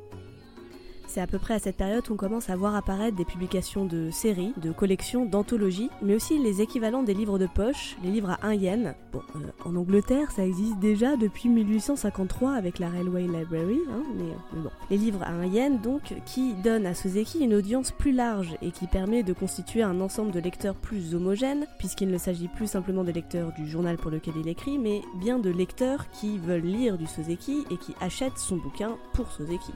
C'est 1.11 1.21
à 1.21 1.27
peu 1.27 1.41
près 1.41 1.55
à 1.55 1.59
cette 1.59 1.77
période 1.77 2.07
qu'on 2.07 2.15
commence 2.15 2.51
à 2.51 2.57
voir 2.57 2.77
apparaître 2.77 3.17
des 3.17 3.25
publications 3.25 3.85
de 3.85 4.11
séries, 4.13 4.53
de 4.59 4.71
collections, 4.71 5.25
d'anthologies, 5.25 5.91
mais 6.03 6.15
aussi 6.15 6.39
les 6.39 6.63
équivalents 6.63 7.03
des 7.03 7.15
livres 7.15 7.37
de 7.37 7.49
poche, 7.53 7.97
les 8.05 8.13
livres 8.13 8.31
à 8.31 8.47
1 8.47 8.55
yen. 8.55 8.95
Bon, 9.13 9.21
euh, 9.35 9.41
en 9.65 9.75
Angleterre, 9.75 10.31
ça 10.31 10.47
existe 10.47 10.79
déjà 10.79 11.17
depuis 11.17 11.49
1853 11.49 12.53
avec 12.53 12.79
la 12.79 12.89
Railway 12.89 13.23
Library, 13.23 13.81
hein, 13.91 14.05
mais, 14.17 14.61
bon. 14.61 14.71
Les 14.89 14.99
livres 14.99 15.25
à 15.25 15.31
1 15.31 15.47
yen, 15.47 15.81
donc, 15.81 16.15
qui 16.27 16.55
donnent 16.55 16.87
à 16.87 16.95
Soseki 16.95 17.41
une 17.41 17.55
audience 17.55 17.91
plus 17.91 18.13
large 18.13 18.55
et 18.63 18.71
qui 18.71 18.87
permet 18.87 19.25
de 19.25 19.33
constituer 19.33 19.83
un 19.83 20.01
ensemble 20.01 20.31
de 20.31 20.39
lecteurs 20.39 20.77
plus 20.77 21.17
homogène, 21.17 21.67
puisqu'il 21.81 22.11
ne 22.13 22.19
s'agit 22.19 22.47
plus 22.47 22.69
simplement 22.69 23.03
des 23.03 23.13
lecteurs 23.13 23.51
du 23.55 23.69
journal 23.69 23.97
pour 23.97 24.13
lequel 24.13 24.35
il 24.37 24.47
écrit, 24.47 24.79
mais 24.79 25.03
bien 25.17 25.41
de 25.41 25.51
lecteurs 25.51 26.09
qui 26.13 26.39
veulent 26.39 26.61
lire 26.61 26.99
du 26.99 27.09
Soseki 27.09 27.65
et 27.73 27.79
qui 27.79 27.97
achètent 28.01 28.39
son 28.39 28.59
bouquin 28.59 28.97
pour 29.13 29.33
Soseki. 29.33 29.73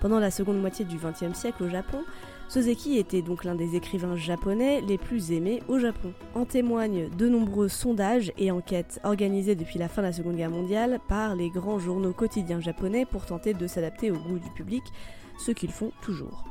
Pendant 0.00 0.20
la 0.20 0.30
seconde 0.30 0.60
moitié 0.60 0.84
du 0.84 0.96
XXe 0.96 1.36
siècle 1.36 1.64
au 1.64 1.68
Japon, 1.68 2.04
Soseki 2.48 2.98
était 2.98 3.20
donc 3.20 3.44
l'un 3.44 3.54
des 3.54 3.74
écrivains 3.74 4.16
japonais 4.16 4.80
les 4.80 4.96
plus 4.96 5.32
aimés 5.32 5.60
au 5.68 5.78
Japon. 5.78 6.12
En 6.34 6.44
témoignent 6.44 7.10
de 7.10 7.28
nombreux 7.28 7.68
sondages 7.68 8.32
et 8.38 8.50
enquêtes 8.50 9.00
organisés 9.02 9.54
depuis 9.54 9.78
la 9.78 9.88
fin 9.88 10.00
de 10.00 10.06
la 10.06 10.12
Seconde 10.12 10.36
Guerre 10.36 10.50
mondiale 10.50 11.00
par 11.08 11.34
les 11.34 11.50
grands 11.50 11.78
journaux 11.78 12.12
quotidiens 12.12 12.60
japonais 12.60 13.06
pour 13.06 13.26
tenter 13.26 13.54
de 13.54 13.66
s'adapter 13.66 14.10
au 14.10 14.16
goût 14.16 14.38
du 14.38 14.50
public, 14.50 14.84
ce 15.38 15.50
qu'ils 15.50 15.72
font 15.72 15.92
toujours. 16.00 16.44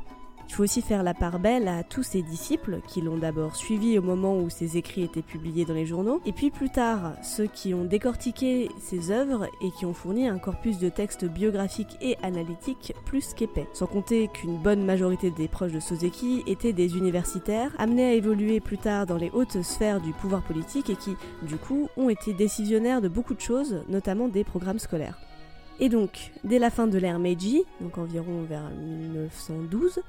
Il 0.49 0.53
faut 0.53 0.63
aussi 0.63 0.81
faire 0.81 1.03
la 1.03 1.13
part 1.13 1.39
belle 1.39 1.67
à 1.67 1.83
tous 1.83 2.03
ses 2.03 2.21
disciples 2.21 2.79
qui 2.87 3.01
l'ont 3.01 3.17
d'abord 3.17 3.55
suivi 3.55 3.99
au 3.99 4.01
moment 4.01 4.37
où 4.37 4.49
ses 4.49 4.77
écrits 4.77 5.03
étaient 5.03 5.21
publiés 5.21 5.65
dans 5.65 5.73
les 5.73 5.85
journaux, 5.85 6.21
et 6.25 6.31
puis 6.31 6.51
plus 6.51 6.69
tard 6.69 7.13
ceux 7.21 7.47
qui 7.47 7.73
ont 7.73 7.83
décortiqué 7.83 8.69
ses 8.79 9.11
œuvres 9.11 9.47
et 9.61 9.71
qui 9.71 9.85
ont 9.85 9.93
fourni 9.93 10.27
un 10.27 10.39
corpus 10.39 10.79
de 10.79 10.89
textes 10.89 11.25
biographiques 11.25 11.97
et 12.01 12.17
analytiques 12.23 12.93
plus 13.05 13.33
qu'épais. 13.33 13.67
Sans 13.73 13.87
compter 13.87 14.29
qu'une 14.29 14.57
bonne 14.57 14.83
majorité 14.83 15.31
des 15.31 15.47
proches 15.47 15.73
de 15.73 15.79
Soseki 15.79 16.43
étaient 16.47 16.73
des 16.73 16.97
universitaires 16.97 17.73
amenés 17.77 18.05
à 18.05 18.13
évoluer 18.13 18.59
plus 18.59 18.77
tard 18.77 19.05
dans 19.05 19.17
les 19.17 19.29
hautes 19.31 19.61
sphères 19.61 20.01
du 20.01 20.13
pouvoir 20.13 20.41
politique 20.43 20.89
et 20.89 20.95
qui, 20.95 21.15
du 21.43 21.57
coup, 21.57 21.89
ont 21.97 22.09
été 22.09 22.33
décisionnaires 22.33 23.01
de 23.01 23.09
beaucoup 23.09 23.33
de 23.33 23.41
choses, 23.41 23.83
notamment 23.89 24.27
des 24.29 24.43
programmes 24.43 24.79
scolaires. 24.79 25.19
Et 25.79 25.89
donc, 25.89 26.31
dès 26.43 26.57
la 26.57 26.71
fin 26.71 26.87
de 26.87 26.97
l'ère 26.97 27.19
Meiji, 27.19 27.63
donc 27.81 27.97
environ 27.99 28.43
vers 28.49 28.69
1912, 28.69 29.99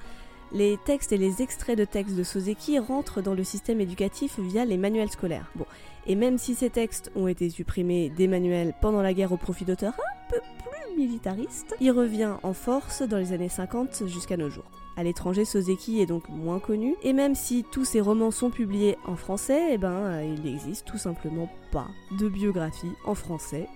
les 0.52 0.78
textes 0.84 1.12
et 1.12 1.18
les 1.18 1.42
extraits 1.42 1.78
de 1.78 1.84
textes 1.84 2.16
de 2.16 2.22
Soseki 2.22 2.78
rentrent 2.78 3.22
dans 3.22 3.34
le 3.34 3.44
système 3.44 3.80
éducatif 3.80 4.38
via 4.38 4.64
les 4.64 4.76
manuels 4.76 5.10
scolaires. 5.10 5.50
Bon, 5.54 5.66
et 6.06 6.14
même 6.14 6.38
si 6.38 6.54
ces 6.54 6.70
textes 6.70 7.10
ont 7.14 7.28
été 7.28 7.50
supprimés 7.50 8.10
des 8.10 8.28
manuels 8.28 8.74
pendant 8.80 9.02
la 9.02 9.12
guerre 9.12 9.32
au 9.32 9.36
profit 9.36 9.64
d'auteurs 9.64 9.94
un 9.94 10.30
peu 10.30 10.40
plus 10.40 10.96
militaristes, 10.96 11.76
il 11.80 11.90
revient 11.90 12.34
en 12.42 12.54
force 12.54 13.02
dans 13.02 13.18
les 13.18 13.32
années 13.32 13.48
50 13.48 14.06
jusqu'à 14.06 14.36
nos 14.36 14.50
jours. 14.50 14.70
À 14.96 15.04
l'étranger, 15.04 15.44
Soseki 15.44 16.00
est 16.00 16.06
donc 16.06 16.28
moins 16.28 16.58
connu, 16.58 16.96
et 17.02 17.12
même 17.12 17.36
si 17.36 17.64
tous 17.70 17.84
ses 17.84 18.00
romans 18.00 18.32
sont 18.32 18.50
publiés 18.50 18.96
en 19.06 19.14
français, 19.14 19.74
eh 19.74 19.78
ben, 19.78 20.22
il 20.22 20.42
n'existe 20.42 20.86
tout 20.86 20.98
simplement 20.98 21.48
pas 21.70 21.86
de 22.18 22.28
biographie 22.28 22.90
en 23.04 23.14
français. 23.14 23.68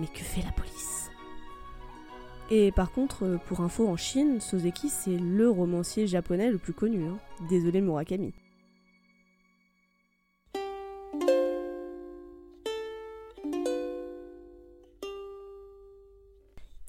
Mais 0.00 0.08
que 0.08 0.24
fait 0.24 0.42
la 0.42 0.50
police? 0.50 0.93
Et 2.50 2.72
par 2.72 2.92
contre, 2.92 3.24
euh, 3.24 3.38
pour 3.46 3.60
info, 3.60 3.88
en 3.88 3.96
Chine, 3.96 4.40
Soseki 4.40 4.88
c'est 4.88 5.16
le 5.16 5.48
romancier 5.48 6.06
japonais 6.06 6.50
le 6.50 6.58
plus 6.58 6.72
connu. 6.72 7.04
Hein. 7.04 7.18
Désolé 7.48 7.80
Murakami. 7.80 8.32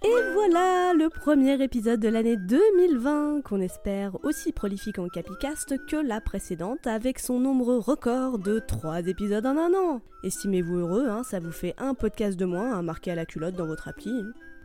Et 0.04 0.34
voilà 0.34 0.94
le 0.94 1.10
premier 1.10 1.60
épisode 1.63 2.00
de 2.00 2.10
l'année 2.10 2.38
2020, 2.38 3.41
qu'on 3.41 3.60
espère 3.60 4.24
aussi 4.24 4.52
prolifique 4.52 5.00
en 5.00 5.08
Capicast 5.08 5.74
que 5.88 5.96
la 5.96 6.22
précédente, 6.22 6.86
avec 6.86 7.18
son 7.18 7.39
nombre 7.39 7.78
record 7.78 8.38
de 8.38 8.60
3 8.60 9.08
épisodes 9.08 9.46
en 9.46 9.58
un 9.58 9.74
an. 9.74 10.02
Estimez-vous 10.24 10.78
heureux, 10.78 11.08
hein, 11.08 11.24
ça 11.24 11.39
vous 11.39 11.52
fait 11.52 11.74
un 11.78 11.96
podcast 11.96 12.38
de 12.38 12.46
moins 12.46 12.78
à 12.78 12.82
marquer 12.82 13.12
à 13.12 13.15
la 13.15 13.26
culotte 13.26 13.56
dans 13.56 13.65
votre 13.65 13.88
appli. 13.88 14.12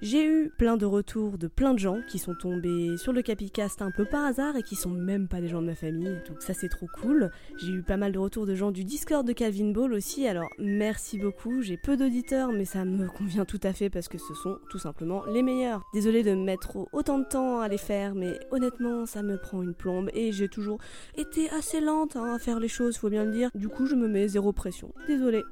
J'ai 0.02 0.26
eu 0.26 0.50
plein 0.56 0.78
de 0.78 0.86
retours 0.86 1.36
de 1.36 1.46
plein 1.46 1.74
de 1.74 1.78
gens 1.78 1.98
qui 2.08 2.18
sont 2.18 2.34
tombés 2.34 2.96
sur 2.96 3.12
le 3.12 3.20
Capicast 3.20 3.82
un 3.82 3.90
peu 3.90 4.06
par 4.06 4.24
hasard 4.24 4.56
et 4.56 4.62
qui 4.62 4.74
sont 4.74 4.88
même 4.88 5.28
pas 5.28 5.42
des 5.42 5.48
gens 5.48 5.60
de 5.60 5.66
ma 5.66 5.74
famille, 5.74 6.16
donc 6.26 6.40
ça 6.40 6.54
c'est 6.54 6.70
trop 6.70 6.86
cool. 7.02 7.30
J'ai 7.58 7.72
eu 7.72 7.82
pas 7.82 7.98
mal 7.98 8.12
de 8.12 8.18
retours 8.18 8.46
de 8.46 8.54
gens 8.54 8.70
du 8.70 8.82
Discord 8.82 9.26
de 9.26 9.34
Calvin 9.34 9.72
Ball 9.72 9.92
aussi, 9.92 10.26
alors 10.26 10.48
merci 10.58 11.18
beaucoup. 11.18 11.60
J'ai 11.60 11.76
peu 11.76 11.98
d'auditeurs, 11.98 12.50
mais 12.50 12.64
ça 12.64 12.86
me 12.86 13.08
convient 13.18 13.44
tout 13.44 13.60
à 13.62 13.74
fait 13.74 13.90
parce 13.90 14.08
que 14.08 14.16
ce 14.16 14.32
sont 14.32 14.58
tout 14.70 14.78
simplement 14.78 15.22
les 15.26 15.42
meilleurs. 15.42 15.82
Désolée 15.92 16.22
de 16.22 16.34
mettre 16.34 16.88
autant 16.92 17.18
de 17.18 17.24
temps 17.24 17.60
à 17.60 17.68
les 17.68 17.76
faire, 17.76 18.14
mais 18.14 18.40
honnêtement 18.50 19.04
ça 19.04 19.22
me 19.22 19.36
prend 19.36 19.62
une 19.62 19.74
plombe 19.74 20.08
et 20.14 20.32
j'ai 20.32 20.48
toujours 20.48 20.78
été 21.14 21.50
assez 21.50 21.82
lente 21.82 22.16
hein, 22.16 22.34
à 22.34 22.38
faire 22.38 22.58
les 22.58 22.68
choses, 22.68 22.96
faut 22.96 23.10
bien 23.10 23.26
le 23.26 23.32
dire. 23.32 23.50
Du 23.54 23.68
coup 23.68 23.84
je 23.84 23.96
me 23.96 24.08
mets 24.08 24.28
zéro 24.28 24.54
pression. 24.54 24.94
Désolée. 25.06 25.42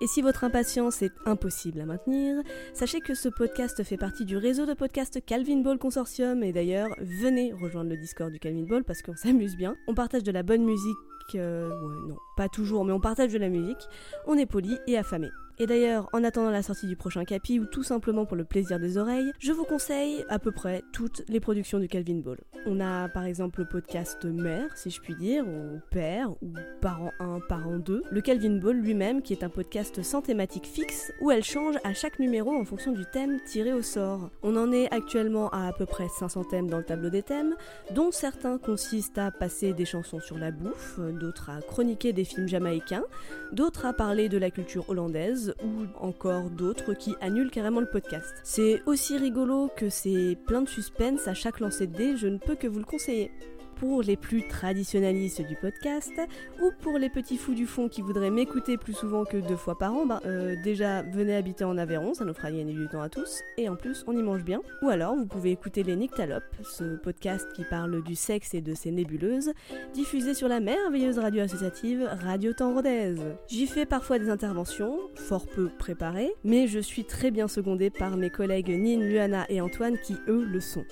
Et 0.00 0.06
si 0.06 0.22
votre 0.22 0.44
impatience 0.44 1.02
est 1.02 1.12
impossible 1.26 1.80
à 1.80 1.86
maintenir, 1.86 2.36
sachez 2.72 3.00
que 3.00 3.14
ce 3.14 3.28
podcast 3.28 3.82
fait 3.82 3.96
partie 3.96 4.24
du 4.24 4.36
réseau 4.36 4.64
de 4.64 4.74
podcasts 4.74 5.24
Calvin 5.24 5.60
Ball 5.60 5.78
Consortium 5.78 6.44
et 6.44 6.52
d'ailleurs, 6.52 6.88
venez 7.00 7.52
rejoindre 7.52 7.90
le 7.90 7.96
Discord 7.96 8.32
du 8.32 8.38
Calvin 8.38 8.62
Ball 8.62 8.84
parce 8.84 9.02
qu'on 9.02 9.16
s'amuse 9.16 9.56
bien. 9.56 9.74
On 9.88 9.94
partage 9.94 10.22
de 10.22 10.30
la 10.30 10.44
bonne 10.44 10.64
musique, 10.64 10.96
euh, 11.34 11.68
ouais, 11.68 12.08
non, 12.08 12.16
pas 12.36 12.48
toujours, 12.48 12.84
mais 12.84 12.92
on 12.92 13.00
partage 13.00 13.32
de 13.32 13.38
la 13.38 13.48
musique. 13.48 13.88
On 14.26 14.34
est 14.38 14.46
poli 14.46 14.78
et 14.86 14.96
affamé. 14.96 15.28
Et 15.60 15.66
d'ailleurs, 15.66 16.08
en 16.12 16.22
attendant 16.22 16.50
la 16.50 16.62
sortie 16.62 16.86
du 16.86 16.94
prochain 16.94 17.24
capi 17.24 17.58
ou 17.58 17.66
tout 17.66 17.82
simplement 17.82 18.24
pour 18.24 18.36
le 18.36 18.44
plaisir 18.44 18.78
des 18.78 18.96
oreilles, 18.96 19.32
je 19.40 19.50
vous 19.50 19.64
conseille 19.64 20.24
à 20.28 20.38
peu 20.38 20.52
près 20.52 20.84
toutes 20.92 21.22
les 21.28 21.40
productions 21.40 21.80
du 21.80 21.88
Calvin 21.88 22.20
Ball. 22.20 22.38
On 22.66 22.78
a 22.78 23.08
par 23.08 23.24
exemple 23.24 23.60
le 23.60 23.66
podcast 23.66 24.24
Mère, 24.24 24.76
si 24.76 24.90
je 24.90 25.00
puis 25.00 25.16
dire, 25.16 25.44
ou 25.48 25.80
Père, 25.90 26.30
ou 26.42 26.52
Parent 26.80 27.10
1, 27.18 27.40
Parent 27.48 27.78
2. 27.78 28.04
Le 28.08 28.20
Calvin 28.20 28.58
Ball 28.58 28.76
lui-même, 28.76 29.20
qui 29.20 29.32
est 29.32 29.42
un 29.42 29.48
podcast 29.48 30.00
sans 30.04 30.22
thématique 30.22 30.66
fixe, 30.66 31.10
où 31.20 31.32
elle 31.32 31.42
change 31.42 31.74
à 31.82 31.92
chaque 31.92 32.20
numéro 32.20 32.54
en 32.54 32.64
fonction 32.64 32.92
du 32.92 33.04
thème 33.06 33.40
tiré 33.44 33.72
au 33.72 33.82
sort. 33.82 34.30
On 34.44 34.56
en 34.56 34.70
est 34.70 34.92
actuellement 34.94 35.48
à 35.50 35.66
à 35.68 35.72
peu 35.72 35.86
près 35.86 36.08
500 36.08 36.44
thèmes 36.44 36.70
dans 36.70 36.78
le 36.78 36.84
tableau 36.84 37.10
des 37.10 37.22
thèmes, 37.22 37.56
dont 37.90 38.12
certains 38.12 38.58
consistent 38.58 39.18
à 39.18 39.32
passer 39.32 39.72
des 39.72 39.84
chansons 39.84 40.20
sur 40.20 40.38
la 40.38 40.52
bouffe, 40.52 41.00
d'autres 41.18 41.50
à 41.50 41.60
chroniquer 41.62 42.12
des 42.12 42.24
films 42.24 42.48
jamaïcains, 42.48 43.04
d'autres 43.52 43.86
à 43.86 43.92
parler 43.92 44.28
de 44.28 44.38
la 44.38 44.50
culture 44.50 44.88
hollandaise, 44.88 45.47
ou 45.62 45.86
encore 46.04 46.50
d'autres 46.50 46.94
qui 46.94 47.14
annulent 47.20 47.50
carrément 47.50 47.80
le 47.80 47.90
podcast. 47.90 48.34
C'est 48.44 48.82
aussi 48.86 49.16
rigolo 49.16 49.70
que 49.76 49.88
c'est 49.88 50.36
plein 50.46 50.62
de 50.62 50.68
suspense 50.68 51.28
à 51.28 51.34
chaque 51.34 51.60
lancer 51.60 51.86
de 51.86 51.96
dés, 51.96 52.16
je 52.16 52.28
ne 52.28 52.38
peux 52.38 52.54
que 52.54 52.66
vous 52.66 52.78
le 52.78 52.84
conseiller 52.84 53.30
pour 53.78 54.02
les 54.02 54.16
plus 54.16 54.46
traditionnalistes 54.46 55.46
du 55.46 55.56
podcast 55.56 56.12
ou 56.60 56.70
pour 56.80 56.98
les 56.98 57.08
petits 57.08 57.36
fous 57.36 57.54
du 57.54 57.66
fond 57.66 57.88
qui 57.88 58.02
voudraient 58.02 58.30
m'écouter 58.30 58.76
plus 58.76 58.92
souvent 58.92 59.24
que 59.24 59.36
deux 59.36 59.56
fois 59.56 59.78
par 59.78 59.94
an, 59.94 60.06
bah, 60.06 60.20
euh, 60.26 60.56
déjà 60.62 61.02
venez 61.02 61.36
habiter 61.36 61.64
en 61.64 61.78
Aveyron, 61.78 62.14
ça 62.14 62.24
nous 62.24 62.34
fera 62.34 62.50
gagner 62.50 62.72
du 62.72 62.88
temps 62.88 63.02
à 63.02 63.08
tous 63.08 63.42
et 63.56 63.68
en 63.68 63.76
plus 63.76 64.04
on 64.06 64.16
y 64.16 64.22
mange 64.22 64.44
bien. 64.44 64.60
Ou 64.82 64.88
alors 64.88 65.14
vous 65.16 65.26
pouvez 65.26 65.50
écouter 65.50 65.82
les 65.82 65.96
Nyctalopes, 65.96 66.42
ce 66.62 66.96
podcast 66.96 67.46
qui 67.54 67.64
parle 67.64 68.02
du 68.02 68.14
sexe 68.14 68.54
et 68.54 68.60
de 68.60 68.74
ses 68.74 68.90
nébuleuses, 68.90 69.52
diffusé 69.94 70.34
sur 70.34 70.48
la 70.48 70.60
merveilleuse 70.60 71.18
radio 71.18 71.42
associative 71.42 72.08
Radio 72.22 72.52
Temps 72.52 72.74
Rodez. 72.74 73.14
J'y 73.48 73.66
fais 73.66 73.86
parfois 73.86 74.18
des 74.18 74.30
interventions, 74.30 74.98
fort 75.14 75.46
peu 75.46 75.68
préparées, 75.78 76.32
mais 76.44 76.66
je 76.66 76.78
suis 76.78 77.04
très 77.04 77.30
bien 77.30 77.48
secondée 77.48 77.90
par 77.90 78.16
mes 78.16 78.30
collègues 78.30 78.70
Nine, 78.70 79.04
Luana 79.04 79.46
et 79.48 79.60
Antoine 79.60 79.98
qui 79.98 80.16
eux 80.26 80.44
le 80.44 80.60
sont. 80.60 80.84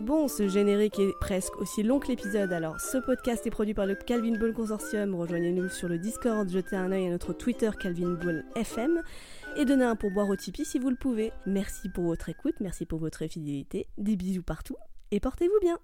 Bon, 0.00 0.28
ce 0.28 0.46
générique 0.46 0.98
est 0.98 1.18
presque 1.20 1.56
aussi 1.56 1.82
long 1.82 1.98
que 1.98 2.08
l'épisode, 2.08 2.52
alors 2.52 2.78
ce 2.80 2.98
podcast 2.98 3.46
est 3.46 3.50
produit 3.50 3.72
par 3.72 3.86
le 3.86 3.94
Calvin 3.94 4.38
Ball 4.38 4.52
Consortium. 4.52 5.14
Rejoignez-nous 5.14 5.70
sur 5.70 5.88
le 5.88 5.98
Discord, 5.98 6.48
jetez 6.48 6.76
un 6.76 6.92
œil 6.92 7.06
à 7.06 7.10
notre 7.10 7.32
Twitter 7.32 7.70
Calvin 7.80 8.12
Ball 8.12 8.44
FM 8.54 9.02
et 9.56 9.64
donnez 9.64 9.84
un 9.84 9.96
pourboire 9.96 10.28
au 10.28 10.36
Tipeee 10.36 10.66
si 10.66 10.78
vous 10.78 10.90
le 10.90 10.96
pouvez. 10.96 11.32
Merci 11.46 11.88
pour 11.88 12.04
votre 12.04 12.28
écoute, 12.28 12.56
merci 12.60 12.84
pour 12.84 12.98
votre 12.98 13.26
fidélité, 13.26 13.88
des 13.96 14.16
bisous 14.16 14.42
partout 14.42 14.76
et 15.10 15.18
portez-vous 15.18 15.60
bien. 15.60 15.78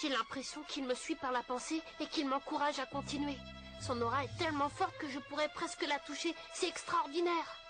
J'ai 0.00 0.10
l'impression 0.10 0.62
qu'il 0.68 0.84
me 0.84 0.94
suit 0.94 1.14
par 1.14 1.32
la 1.32 1.42
pensée 1.42 1.80
et 2.00 2.06
qu'il 2.06 2.28
m'encourage 2.28 2.78
à 2.78 2.86
continuer. 2.86 3.36
Son 3.80 4.00
aura 4.02 4.24
est 4.24 4.38
tellement 4.38 4.68
forte 4.68 4.96
que 4.98 5.08
je 5.08 5.18
pourrais 5.18 5.48
presque 5.48 5.86
la 5.86 5.98
toucher. 6.00 6.34
C'est 6.52 6.68
extraordinaire. 6.68 7.65